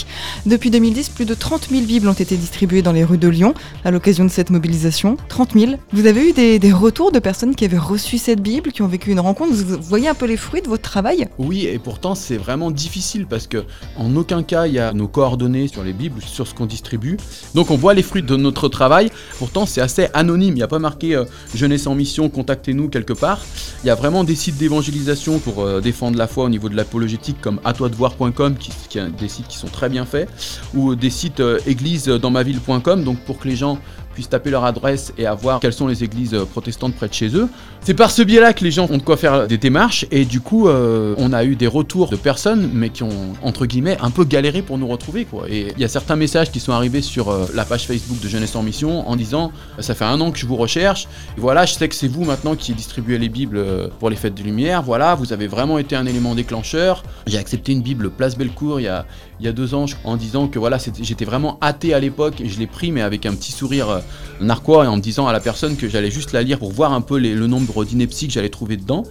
Depuis 0.45 0.69
2010, 0.69 1.09
plus 1.09 1.25
de 1.25 1.33
30 1.33 1.69
000 1.69 1.83
Bibles 1.83 2.07
ont 2.07 2.13
été 2.13 2.37
distribuées 2.37 2.81
dans 2.81 2.91
les 2.91 3.03
rues 3.03 3.17
de 3.17 3.27
Lyon 3.27 3.53
à 3.83 3.91
l'occasion 3.91 4.25
de 4.25 4.29
cette 4.29 4.49
mobilisation. 4.49 5.17
30 5.29 5.53
000. 5.53 5.73
Vous 5.93 6.05
avez 6.05 6.29
eu 6.29 6.33
des, 6.33 6.59
des 6.59 6.71
retours 6.71 7.11
de 7.11 7.19
personnes 7.19 7.55
qui 7.55 7.65
avaient 7.65 7.77
reçu 7.77 8.17
cette 8.17 8.41
Bible, 8.41 8.71
qui 8.71 8.81
ont 8.81 8.87
vécu 8.87 9.11
une 9.11 9.19
rencontre? 9.19 9.53
Vous 9.53 9.77
voyez 9.81 10.07
un 10.07 10.15
peu 10.15 10.25
les 10.25 10.37
fruits 10.37 10.61
de 10.61 10.67
votre 10.67 10.83
travail? 10.83 11.27
Oui, 11.37 11.65
et 11.65 11.79
pourtant 11.79 12.15
c'est 12.15 12.37
vraiment 12.37 12.71
difficile 12.71 13.25
parce 13.27 13.47
que 13.47 13.63
en 13.97 14.15
aucun 14.15 14.43
cas 14.43 14.67
il 14.67 14.73
y 14.73 14.79
a 14.79 14.93
nos 14.93 15.07
coordonnées 15.07 15.67
sur 15.67 15.83
les 15.83 15.93
Bibles, 15.93 16.21
sur 16.21 16.47
ce 16.47 16.53
qu'on 16.53 16.65
distribue. 16.65 17.17
Donc 17.55 17.71
on 17.71 17.77
voit 17.77 17.93
les 17.93 18.03
fruits 18.03 18.23
de 18.23 18.35
notre 18.35 18.67
travail. 18.67 19.09
Pourtant 19.37 19.65
c'est 19.65 19.81
assez 19.81 20.07
anonyme. 20.13 20.53
Il 20.53 20.57
n'y 20.57 20.63
a 20.63 20.67
pas 20.67 20.79
marqué 20.79 21.15
euh, 21.15 21.25
Jeunesse 21.53 21.87
en 21.87 21.95
mission, 21.95 22.29
contactez-nous 22.29 22.89
quelque 22.89 23.13
part. 23.13 23.41
Il 23.83 23.87
y 23.87 23.89
a 23.89 23.95
vraiment 23.95 24.23
des 24.23 24.35
sites 24.35 24.57
d'évangélisation 24.57 25.28
pour 25.37 25.61
euh, 25.63 25.79
défendre 25.81 26.17
la 26.17 26.25
foi 26.27 26.45
au 26.45 26.49
niveau 26.49 26.67
de 26.69 26.75
l'apologétique 26.75 27.39
comme 27.39 27.59
atoidevoir.com 27.63 28.55
qui, 28.57 28.71
qui 28.89 28.99
un- 28.99 29.09
des 29.09 29.27
sites 29.27 29.47
qui 29.47 29.57
sont 29.57 29.67
très 29.67 29.89
bien 29.89 30.05
faits 30.05 30.29
ou 30.73 30.95
des 30.95 31.09
sites 31.11 31.39
euh, 31.39 31.59
église 31.67 32.05
dans 32.07 32.31
ma 32.31 32.41
ville.com 32.43 33.03
donc 33.03 33.19
pour 33.19 33.37
que 33.37 33.47
les 33.47 33.55
gens 33.55 33.77
puissent 34.19 34.27
taper 34.27 34.49
leur 34.49 34.65
adresse 34.65 35.13
et 35.17 35.25
avoir 35.25 35.61
quelles 35.61 35.71
sont 35.71 35.87
les 35.87 36.03
églises 36.03 36.33
euh, 36.33 36.43
protestantes 36.43 36.93
près 36.93 37.07
de 37.07 37.13
chez 37.13 37.33
eux. 37.37 37.47
C'est 37.79 37.93
par 37.93 38.11
ce 38.11 38.21
biais-là 38.21 38.51
que 38.51 38.65
les 38.65 38.71
gens 38.71 38.85
ont 38.91 38.97
de 38.97 39.01
quoi 39.01 39.15
faire 39.15 39.47
des 39.47 39.57
démarches 39.57 40.05
et 40.11 40.25
du 40.25 40.41
coup 40.41 40.67
euh, 40.67 41.15
on 41.17 41.31
a 41.31 41.45
eu 41.45 41.55
des 41.55 41.67
retours 41.67 42.09
de 42.09 42.17
personnes 42.17 42.69
mais 42.73 42.89
qui 42.89 43.03
ont 43.03 43.33
entre 43.41 43.65
guillemets 43.65 43.97
un 44.01 44.11
peu 44.11 44.25
galéré 44.25 44.61
pour 44.61 44.77
nous 44.77 44.89
retrouver 44.89 45.23
quoi. 45.23 45.45
Et 45.49 45.71
il 45.73 45.79
y 45.79 45.85
a 45.85 45.87
certains 45.87 46.17
messages 46.17 46.51
qui 46.51 46.59
sont 46.59 46.73
arrivés 46.73 47.01
sur 47.01 47.29
euh, 47.29 47.45
la 47.53 47.63
page 47.63 47.87
Facebook 47.87 48.19
de 48.19 48.27
Jeunesse 48.27 48.57
en 48.57 48.61
Mission 48.61 49.07
en 49.07 49.15
disant 49.15 49.53
ça 49.79 49.95
fait 49.95 50.03
un 50.03 50.19
an 50.19 50.31
que 50.31 50.37
je 50.37 50.45
vous 50.45 50.57
recherche 50.57 51.07
et 51.37 51.39
voilà 51.39 51.65
je 51.65 51.75
sais 51.75 51.87
que 51.87 51.95
c'est 51.95 52.09
vous 52.09 52.25
maintenant 52.25 52.57
qui 52.57 52.73
distribuez 52.73 53.17
les 53.17 53.29
bibles 53.29 53.63
pour 53.99 54.09
les 54.09 54.17
fêtes 54.17 54.35
de 54.35 54.43
lumière 54.43 54.83
voilà 54.83 55.15
vous 55.15 55.31
avez 55.31 55.47
vraiment 55.47 55.77
été 55.79 55.95
un 55.95 56.05
élément 56.05 56.35
déclencheur 56.35 57.03
j'ai 57.25 57.37
accepté 57.37 57.71
une 57.71 57.81
bible 57.81 58.09
Place 58.09 58.37
Bellecour 58.37 58.81
il 58.81 58.83
y 58.83 58.87
a 58.89 59.05
il 59.39 59.45
y 59.45 59.47
a 59.47 59.53
deux 59.53 59.73
ans 59.73 59.85
en 60.03 60.17
disant 60.17 60.49
que 60.49 60.59
voilà 60.59 60.77
j'étais 61.01 61.23
vraiment 61.23 61.57
athée 61.61 61.93
à 61.93 61.99
l'époque 62.01 62.41
et 62.41 62.49
je 62.49 62.59
l'ai 62.59 62.67
pris 62.67 62.91
mais 62.91 63.01
avec 63.01 63.25
un 63.25 63.33
petit 63.33 63.53
sourire 63.53 64.01
narquois 64.41 64.85
et 64.85 64.87
en 64.87 64.97
me 64.97 65.01
disant 65.01 65.27
à 65.27 65.33
la 65.33 65.39
personne 65.39 65.75
que 65.75 65.87
j'allais 65.87 66.11
juste 66.11 66.31
la 66.31 66.43
lire 66.43 66.59
pour 66.59 66.71
voir 66.71 66.93
un 66.93 67.01
peu 67.01 67.17
le 67.19 67.47
nombre 67.47 67.85
d'inepties 67.85 68.27
que 68.27 68.33
j'allais 68.33 68.49
trouver 68.49 68.77
dedans. 68.77 69.03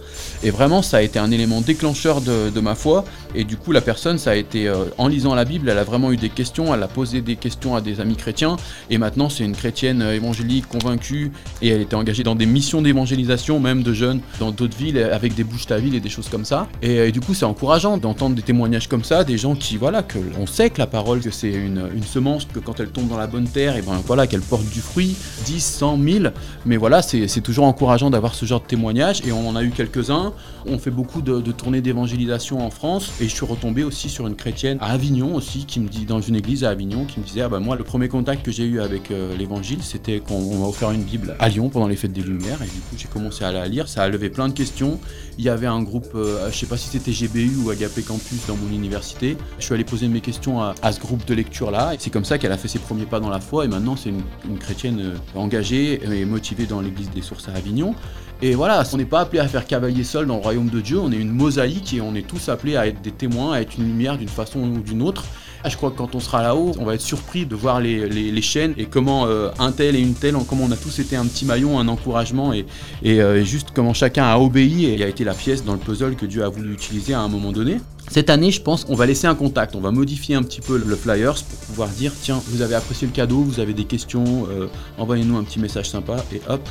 Et 0.43 0.51
vraiment 0.51 0.81
ça 0.81 0.97
a 0.97 1.01
été 1.01 1.19
un 1.19 1.31
élément 1.31 1.61
déclencheur 1.61 2.21
de, 2.21 2.59
ma 2.59 2.75
foi. 2.75 3.05
Et 3.35 3.43
du 3.45 3.55
coup 3.55 3.71
la 3.71 3.81
personne 3.81 4.17
ça 4.17 4.31
a 4.31 4.35
été 4.35 4.67
euh, 4.67 4.85
en 4.97 5.07
lisant 5.07 5.33
la 5.33 5.45
Bible 5.45 5.69
elle 5.69 5.77
a 5.77 5.83
vraiment 5.83 6.11
eu 6.11 6.17
des 6.17 6.29
questions 6.29 6.73
elle 6.73 6.83
a 6.83 6.87
posé 6.87 7.21
des 7.21 7.37
questions 7.37 7.75
à 7.75 7.81
des 7.81 8.01
amis 8.01 8.15
chrétiens. 8.15 8.57
Et 8.89 8.97
maintenant 8.97 9.29
c'est 9.29 9.45
une 9.45 9.55
chrétienne 9.55 10.01
euh, 10.01 10.15
évangélique 10.15 10.67
convaincue. 10.67 11.31
Et 11.61 11.69
elle 11.69 11.81
était 11.81 11.95
engagée 11.95 12.23
dans 12.23 12.35
des 12.35 12.45
missions 12.45 12.81
d'évangélisation 12.81 13.59
même 13.59 13.83
de 13.83 13.93
jeunes 13.93 14.19
dans 14.39 14.51
d'autres 14.51 14.77
villes 14.77 14.97
avec 14.97 15.35
des 15.35 15.43
bouches 15.43 15.69
à 15.71 15.77
ville 15.77 15.95
et 15.95 15.99
des 15.99 16.09
choses 16.09 16.27
comme 16.27 16.45
ça. 16.45 16.67
Et, 16.81 16.95
et 16.95 17.11
du 17.11 17.21
coup 17.21 17.33
c'est 17.33 17.45
encourageant 17.45 17.97
d'entendre 17.97 18.35
des 18.35 18.41
témoignages 18.41 18.87
comme 18.87 19.03
ça 19.03 19.23
des 19.23 19.37
gens 19.37 19.55
qui 19.55 19.77
voilà 19.77 20.03
que 20.03 20.19
on 20.39 20.47
sait 20.47 20.69
que 20.69 20.79
la 20.79 20.87
parole 20.87 21.21
que 21.21 21.31
c'est 21.31 21.51
une, 21.51 21.89
une 21.95 22.03
semence 22.03 22.45
que 22.45 22.59
quand 22.59 22.79
elle 22.79 22.89
tombe 22.89 23.07
dans 23.07 23.17
la 23.17 23.27
bonne 23.27 23.47
terre 23.47 23.77
et 23.77 23.81
ben 23.81 24.01
voilà 24.05 24.27
qu'elle 24.27 24.41
porte 24.41 24.65
du 24.69 24.81
fruit 24.81 24.88
10 24.97 25.59
100 25.59 25.97
1000 25.97 26.33
mais 26.65 26.77
voilà 26.77 27.01
c'est 27.01 27.41
toujours 27.41 27.65
encourageant 27.65 28.09
d'avoir 28.09 28.35
ce 28.35 28.45
genre 28.45 28.61
de 28.61 28.65
témoignages. 28.65 29.21
Et 29.25 29.31
on 29.31 29.47
en 29.47 29.55
a 29.55 29.63
eu 29.63 29.69
quelques-uns. 29.69 30.33
On 30.65 30.77
fait 30.77 30.91
beaucoup 30.91 31.21
de, 31.21 31.39
tournées 31.51 31.81
d'évangélisation 31.81 32.65
en 32.65 32.69
France. 32.69 33.11
Et 33.21 33.25
je 33.25 33.33
suis 33.33 33.45
retombé 33.45 33.83
aussi 33.83 34.09
sur 34.09 34.27
une 34.27 34.35
chrétienne 34.35 34.77
à 34.81 34.91
Avignon 34.91 35.35
aussi 35.35 35.65
qui 35.65 35.79
me 35.79 35.87
dit 35.87 36.05
dans 36.05 36.21
une 36.21 36.35
église 36.35 36.63
à 36.63 36.69
Avignon 36.69 37.05
qui 37.05 37.19
me 37.19 37.25
disait 37.25 37.41
ah 37.41 37.49
bah 37.49 37.59
moi 37.59 37.75
le 37.75 37.83
premier 37.83 38.07
contact 38.07 38.45
que 38.45 38.51
j'ai 38.51 38.65
eu 38.65 38.81
avec 38.81 39.11
euh, 39.11 39.35
l'évangile 39.37 39.81
c'était 39.83 40.21
quand 40.25 40.35
on 40.35 40.59
m'a 40.59 40.65
offert 40.67 40.91
une 40.91 41.03
bible 41.03 41.35
à 41.39 41.49
Lyon 41.49 41.69
pendant 41.69 41.87
les 41.87 41.95
fêtes 41.95 42.13
des 42.13 42.21
lumières. 42.21 42.61
Et 42.61 42.65
du 42.65 42.79
coup 42.81 42.95
j'ai 42.97 43.07
commencé 43.07 43.43
à 43.43 43.51
la 43.51 43.67
lire. 43.67 43.87
Ça 43.87 44.03
a 44.03 44.09
levé 44.09 44.29
plein 44.29 44.47
de 44.47 44.53
questions. 44.53 44.99
Il 45.37 45.45
y 45.45 45.49
avait 45.49 45.67
un 45.67 45.81
groupe 45.81 46.11
euh, 46.15 46.49
je 46.51 46.57
sais 46.57 46.65
pas 46.65 46.77
si 46.77 46.89
c'était 46.89 47.11
GBU 47.11 47.63
ou 47.63 47.69
Agapé 47.69 48.01
Campus 48.01 48.45
dans 48.47 48.57
mon 48.57 48.69
université. 48.73 49.37
Je 49.59 49.65
suis 49.65 49.73
allé 49.73 49.83
poser 49.83 50.07
mes 50.07 50.21
questions 50.21 50.61
à, 50.61 50.91
ce 50.91 50.99
groupe 50.99 51.25
de 51.25 51.33
lecture 51.33 51.71
là 51.71 51.93
c'est 51.97 52.09
comme 52.09 52.25
ça 52.25 52.37
qu'elle 52.37 52.51
a 52.51 52.57
fait 52.57 52.67
ses 52.67 52.79
premiers 52.79 53.05
pas 53.05 53.19
dans 53.19 53.29
la 53.29 53.39
foi. 53.39 53.65
Et 53.65 53.67
maintenant 53.67 53.95
c'est 53.95 54.09
une, 54.09 54.21
une 54.47 54.57
chrétienne 54.57 54.68
euh, 54.85 55.15
engagée 55.35 56.01
et 56.03 56.25
motivée 56.25 56.65
dans 56.65 56.81
l'église 56.81 57.09
des 57.11 57.21
sources 57.21 57.49
à 57.49 57.53
Avignon 57.53 57.95
et 58.41 58.55
voilà, 58.55 58.83
on 58.93 58.97
n'est 58.97 59.03
pas 59.03 59.19
appelé 59.19 59.39
à 59.39 59.47
faire 59.49 59.67
cavalier 59.67 60.05
seul 60.05 60.25
dans 60.25 60.37
le 60.37 60.41
royaume 60.41 60.69
de 60.69 60.79
Dieu, 60.79 60.97
on 60.97 61.11
est 61.11 61.17
une 61.17 61.31
mosaïque 61.31 61.93
et 61.93 61.99
on 61.99 62.15
est 62.15 62.25
tous 62.25 62.47
appelés 62.47 62.77
à 62.77 62.87
être 62.87 63.01
des 63.01 63.11
témoins, 63.11 63.53
à 63.53 63.59
être 63.59 63.77
une 63.77 63.83
lumière 63.83 64.17
d'une 64.17 64.29
façon 64.29 64.61
ou 64.61 64.79
d'une 64.79 65.01
autre. 65.01 65.25
Ah, 65.63 65.69
Je 65.69 65.75
crois 65.75 65.91
que 65.91 65.97
quand 65.97 66.15
on 66.15 66.21
sera 66.21 66.41
là-haut, 66.41 66.71
on 66.79 66.85
va 66.85 66.95
être 66.95 67.01
surpris 67.01 67.45
de 67.45 67.53
voir 67.53 67.81
les, 67.81 68.41
chaînes 68.41 68.73
et 68.77 68.85
comment 68.85 69.25
euh, 69.27 69.49
un 69.59 69.73
tel 69.73 69.95
et 69.97 69.99
une 69.99 70.13
telle, 70.13 70.35
comment 70.47 70.63
on 70.63 70.71
a 70.71 70.77
tous 70.77 70.99
été 70.99 71.17
un 71.17 71.25
petit 71.25 71.43
maillon, 71.43 71.77
un 71.77 71.89
encouragement 71.89 72.53
et, 72.53 72.65
et, 73.03 73.21
euh, 73.21 73.43
juste 73.43 73.69
comment 73.73 73.93
chacun 73.93 74.23
a 74.23 74.37
obéi 74.37 74.85
et 74.85 75.03
a 75.03 75.07
été 75.07 75.25
la 75.25 75.33
pièce 75.33 75.65
dans 75.65 75.73
le 75.73 75.79
puzzle 75.79 76.15
que 76.15 76.25
Dieu 76.25 76.45
a 76.45 76.49
voulu 76.49 76.73
utiliser 76.73 77.13
à 77.13 77.19
un 77.19 77.27
moment 77.27 77.51
donné. 77.51 77.77
Cette 78.09 78.29
année, 78.29 78.49
je 78.51 78.61
pense 78.61 78.85
qu'on 78.85 78.95
va 78.95 79.05
laisser 79.05 79.27
un 79.27 79.35
contact, 79.35 79.75
on 79.75 79.81
va 79.81 79.91
modifier 79.91 80.35
un 80.35 80.41
petit 80.41 80.61
peu 80.61 80.81
le 80.83 80.95
flyers 80.95 81.35
pour 81.35 81.59
pouvoir 81.67 81.89
dire 81.89 82.11
tiens, 82.19 82.41
vous 82.47 82.61
avez 82.61 82.75
apprécié 82.75 83.05
le 83.05 83.13
cadeau, 83.13 83.41
vous 83.41 83.59
avez 83.59 83.73
des 83.73 83.83
questions, 83.83 84.47
euh, 84.49 84.67
envoyez-nous 84.97 85.37
un 85.37 85.43
petit 85.43 85.59
message 85.59 85.89
sympa 85.89 86.15
et 86.33 86.41
hop, 86.47 86.67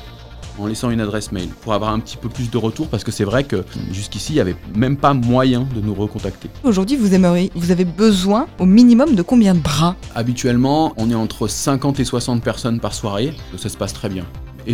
en 0.59 0.67
laissant 0.67 0.91
une 0.91 1.01
adresse 1.01 1.33
mail 1.33 1.49
pour 1.63 1.73
avoir 1.75 1.91
un 1.93 2.01
petit 2.01 2.17
peu 2.17 2.29
plus 2.29 2.51
de 2.51 2.59
retour 2.59 2.89
parce 2.89 3.05
que 3.05 3.13
c'est 3.13 3.25
vrai 3.25 3.45
que 3.45 3.65
jusqu'ici 3.93 4.33
il 4.33 4.35
n'y 4.37 4.41
avait 4.41 4.57
même 4.75 4.97
pas 4.97 5.15
moyen 5.15 5.67
de 5.75 5.81
nous 5.81 5.95
recontacter. 5.95 6.49
Aujourd'hui, 6.65 6.97
vous, 6.97 7.15
aimeriez, 7.15 7.51
vous 7.55 7.71
avez 7.71 7.85
besoin 7.85 8.47
au 8.59 8.67
minimum 8.67 9.15
de 9.15 9.23
combien 9.23 9.55
de 9.55 9.61
bras? 9.61 9.97
Habituellement, 10.15 10.93
on 10.97 11.11
est 11.11 11.15
entre 11.15 11.47
50 11.49 12.01
et 12.01 12.05
60 12.05 12.43
personnes 12.43 12.81
par 12.81 12.95
soirée, 12.95 13.33
ça 13.57 13.69
se 13.69 13.77
passe 13.77 13.93
très 13.93 14.09
bien. 14.09 14.25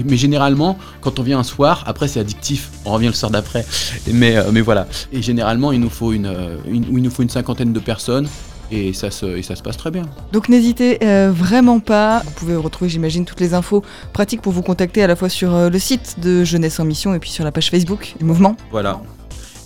Mais 0.06 0.16
généralement, 0.16 0.76
quand 1.00 1.20
on 1.20 1.22
vient 1.22 1.38
un 1.38 1.44
soir, 1.44 1.84
après 1.86 2.08
c'est 2.08 2.18
addictif, 2.18 2.70
on 2.84 2.90
revient 2.92 3.06
le 3.06 3.12
soir 3.12 3.30
d'après. 3.30 3.64
Mais, 4.12 4.36
euh, 4.36 4.50
mais 4.52 4.60
voilà. 4.60 4.88
Et 5.12 5.22
généralement, 5.22 5.70
il 5.70 5.78
nous 5.80 5.90
faut 5.90 6.12
une, 6.12 6.26
euh, 6.26 6.56
une- 6.66 6.84
il 6.90 7.02
nous 7.02 7.10
faut 7.10 7.22
une 7.22 7.28
cinquantaine 7.28 7.72
de 7.72 7.78
personnes 7.78 8.26
et 8.70 8.92
ça 8.92 9.10
se, 9.10 9.26
et 9.26 9.42
ça 9.42 9.56
se 9.56 9.62
passe 9.62 9.76
très 9.76 9.90
bien. 9.90 10.02
Donc 10.32 10.48
n'hésitez 10.48 10.98
euh, 11.02 11.30
vraiment 11.34 11.80
pas. 11.80 12.20
Vous 12.24 12.30
pouvez 12.32 12.56
retrouver, 12.56 12.88
j'imagine, 12.90 13.24
toutes 13.24 13.40
les 13.40 13.54
infos 13.54 13.82
pratiques 14.12 14.42
pour 14.42 14.52
vous 14.52 14.62
contacter 14.62 15.02
à 15.02 15.06
la 15.06 15.16
fois 15.16 15.28
sur 15.28 15.54
euh, 15.54 15.68
le 15.70 15.78
site 15.78 16.16
de 16.20 16.44
Jeunesse 16.44 16.80
en 16.80 16.84
Mission 16.84 17.14
et 17.14 17.18
puis 17.18 17.30
sur 17.30 17.44
la 17.44 17.52
page 17.52 17.70
Facebook 17.70 18.14
du 18.18 18.24
mouvement. 18.24 18.56
Voilà. 18.70 19.00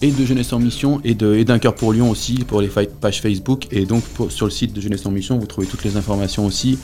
Et 0.00 0.12
de 0.12 0.24
Jeunesse 0.24 0.52
en 0.52 0.60
Mission 0.60 1.00
et 1.04 1.14
d'un 1.14 1.58
cœur 1.58 1.74
pour 1.74 1.92
Lyon 1.92 2.08
aussi 2.10 2.44
pour 2.46 2.60
les 2.60 2.68
pages 2.68 3.20
Facebook. 3.20 3.66
Et 3.72 3.84
donc 3.84 4.02
pour- 4.04 4.30
sur 4.30 4.46
le 4.46 4.52
site 4.52 4.72
de 4.72 4.80
Jeunesse 4.80 5.04
en 5.06 5.10
Mission, 5.10 5.38
vous 5.38 5.46
trouvez 5.46 5.66
toutes 5.66 5.82
les 5.84 5.96
informations 5.96 6.46
aussi. 6.46 6.78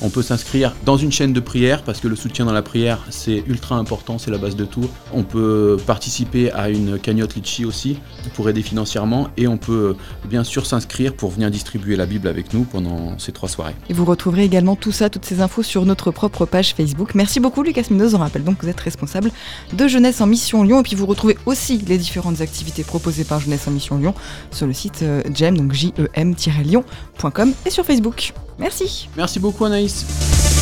On 0.00 0.10
peut 0.10 0.22
s'inscrire 0.22 0.74
dans 0.84 0.96
une 0.96 1.10
chaîne 1.10 1.32
de 1.32 1.40
prière 1.40 1.82
parce 1.82 2.00
que 2.00 2.08
le 2.08 2.16
soutien 2.16 2.44
dans 2.44 2.52
la 2.52 2.62
prière 2.62 3.04
c'est 3.10 3.42
ultra 3.46 3.76
important, 3.76 4.18
c'est 4.18 4.30
la 4.30 4.38
base 4.38 4.56
de 4.56 4.64
tout. 4.64 4.88
On 5.12 5.24
peut 5.24 5.76
participer 5.86 6.52
à 6.52 6.68
une 6.68 6.98
cagnotte 6.98 7.34
Litchi 7.34 7.64
aussi 7.64 7.98
pour 8.34 8.48
aider 8.48 8.62
financièrement 8.62 9.28
et 9.36 9.48
on 9.48 9.56
peut 9.58 9.96
bien 10.24 10.44
sûr 10.44 10.66
s'inscrire 10.66 11.14
pour 11.14 11.30
venir 11.30 11.50
distribuer 11.50 11.96
la 11.96 12.06
Bible 12.06 12.28
avec 12.28 12.54
nous 12.54 12.64
pendant 12.64 13.18
ces 13.18 13.32
trois 13.32 13.48
soirées. 13.48 13.74
Et 13.88 13.92
vous 13.92 14.04
retrouverez 14.04 14.44
également 14.44 14.76
tout 14.76 14.92
ça, 14.92 15.10
toutes 15.10 15.24
ces 15.24 15.40
infos 15.40 15.62
sur 15.62 15.84
notre 15.84 16.10
propre 16.10 16.46
page 16.46 16.74
Facebook. 16.74 17.14
Merci 17.14 17.40
beaucoup 17.40 17.62
Lucas 17.62 17.86
Minos, 17.90 18.14
on 18.14 18.18
rappelle 18.18 18.44
donc 18.44 18.58
que 18.58 18.62
vous 18.62 18.70
êtes 18.70 18.80
responsable 18.80 19.30
de 19.72 19.88
Jeunesse 19.88 20.20
en 20.20 20.26
Mission 20.26 20.62
Lyon 20.62 20.80
et 20.80 20.82
puis 20.82 20.94
vous 20.96 21.06
retrouvez 21.06 21.36
aussi 21.46 21.78
les 21.78 21.98
différentes 21.98 22.40
activités 22.40 22.84
proposées 22.84 23.24
par 23.24 23.40
Jeunesse 23.40 23.66
en 23.66 23.72
Mission 23.72 23.98
Lyon 23.98 24.14
sur 24.50 24.66
le 24.66 24.72
site 24.72 25.02
euh, 25.02 25.22
GEM, 25.34 25.56
donc 25.56 25.72
jem-lyon.com 25.72 27.52
et 27.66 27.70
sur 27.70 27.84
Facebook. 27.84 28.32
Merci 28.58 29.08
Merci 29.16 29.38
beaucoup 29.38 29.64
Anaïs. 29.64 30.57